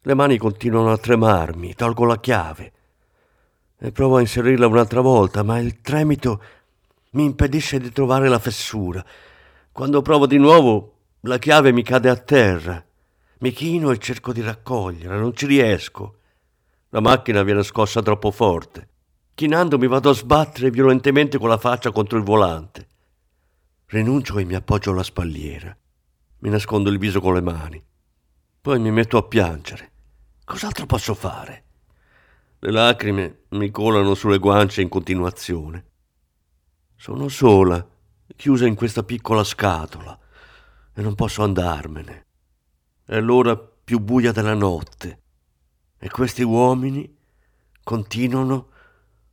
Le 0.00 0.14
mani 0.14 0.38
continuano 0.38 0.90
a 0.90 0.98
tremarmi, 0.98 1.74
tolgo 1.74 2.04
la 2.04 2.18
chiave 2.18 2.72
e 3.78 3.92
provo 3.92 4.16
a 4.16 4.20
inserirla 4.20 4.66
un'altra 4.66 5.00
volta, 5.00 5.42
ma 5.42 5.58
il 5.58 5.80
tremito 5.80 6.42
mi 7.16 7.24
impedisce 7.24 7.80
di 7.80 7.90
trovare 7.90 8.28
la 8.28 8.38
fessura. 8.38 9.04
Quando 9.72 10.02
provo 10.02 10.26
di 10.26 10.36
nuovo, 10.36 10.98
la 11.20 11.38
chiave 11.38 11.72
mi 11.72 11.82
cade 11.82 12.10
a 12.10 12.16
terra. 12.16 12.84
Mi 13.38 13.52
chino 13.52 13.90
e 13.90 13.98
cerco 13.98 14.32
di 14.32 14.42
raccoglierla, 14.42 15.18
non 15.18 15.34
ci 15.34 15.46
riesco. 15.46 16.18
La 16.90 17.00
macchina 17.00 17.42
viene 17.42 17.62
scossa 17.62 18.02
troppo 18.02 18.30
forte. 18.30 18.88
Chinando 19.34 19.78
mi 19.78 19.86
vado 19.86 20.10
a 20.10 20.14
sbattere 20.14 20.70
violentemente 20.70 21.38
con 21.38 21.48
la 21.48 21.58
faccia 21.58 21.90
contro 21.90 22.18
il 22.18 22.24
volante. 22.24 22.86
Rinuncio 23.86 24.38
e 24.38 24.44
mi 24.44 24.54
appoggio 24.54 24.90
alla 24.90 25.02
spalliera. 25.02 25.76
Mi 26.40 26.50
nascondo 26.50 26.90
il 26.90 26.98
viso 26.98 27.20
con 27.20 27.34
le 27.34 27.42
mani. 27.42 27.82
Poi 28.60 28.78
mi 28.78 28.90
metto 28.90 29.16
a 29.16 29.22
piangere. 29.22 29.90
Cos'altro 30.44 30.84
posso 30.84 31.14
fare? 31.14 31.64
Le 32.58 32.70
lacrime 32.70 33.40
mi 33.50 33.70
colano 33.70 34.14
sulle 34.14 34.38
guance 34.38 34.82
in 34.82 34.88
continuazione. 34.88 35.84
Sono 36.98 37.28
sola, 37.28 37.86
chiusa 38.34 38.66
in 38.66 38.74
questa 38.74 39.02
piccola 39.02 39.44
scatola, 39.44 40.18
e 40.94 41.02
non 41.02 41.14
posso 41.14 41.42
andarmene. 41.42 42.26
È 43.04 43.20
l'ora 43.20 43.56
più 43.56 44.00
buia 44.00 44.32
della 44.32 44.54
notte, 44.54 45.22
e 45.98 46.08
questi 46.08 46.42
uomini 46.42 47.14
continuano 47.84 48.70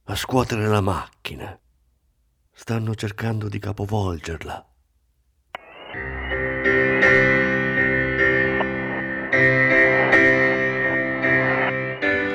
a 0.04 0.16
scuotere 0.16 0.68
la 0.68 0.82
macchina. 0.82 1.58
Stanno 2.52 2.94
cercando 2.96 3.48
di 3.48 3.60
capovolgerla. 3.60 4.68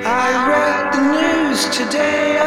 I 0.05 0.33
read 0.49 0.91
the 0.91 1.01
news 1.01 1.69
today, 1.69 2.38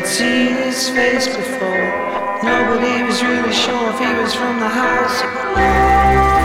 They'd 0.00 0.08
seen 0.08 0.54
his 0.54 0.88
face 0.88 1.26
before. 1.26 2.40
Nobody 2.42 3.02
was 3.02 3.22
really 3.22 3.52
sure 3.52 3.90
if 3.90 3.98
he 3.98 4.14
was 4.14 4.32
from 4.32 4.58
the 4.58 4.66
house. 4.66 6.39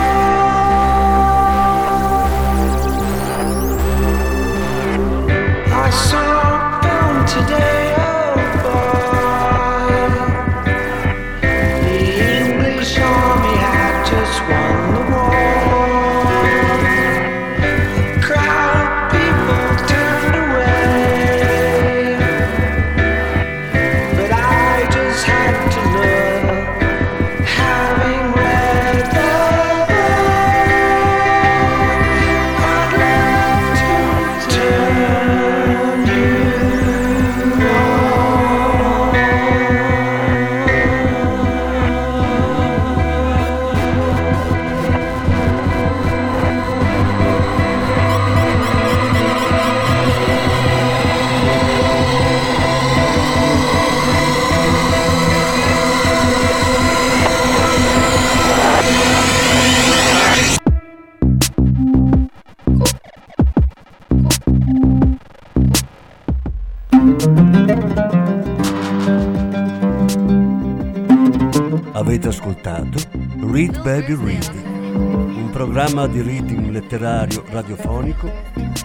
Baby 73.86 74.16
Read, 74.16 74.50
un 74.96 75.48
programma 75.52 76.08
di 76.08 76.20
reading 76.20 76.70
letterario 76.70 77.44
radiofonico 77.50 78.28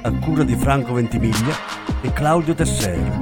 a 0.04 0.12
cura 0.20 0.44
di 0.44 0.56
Franco 0.56 0.94
Ventimiglia 0.94 1.56
e 2.02 2.14
Claudio 2.14 2.54
Tessera. 2.54 3.18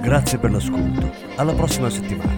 Grazie 0.00 0.38
per 0.38 0.52
l'ascolto, 0.52 1.12
alla 1.34 1.54
prossima 1.54 1.90
settimana. 1.90 2.36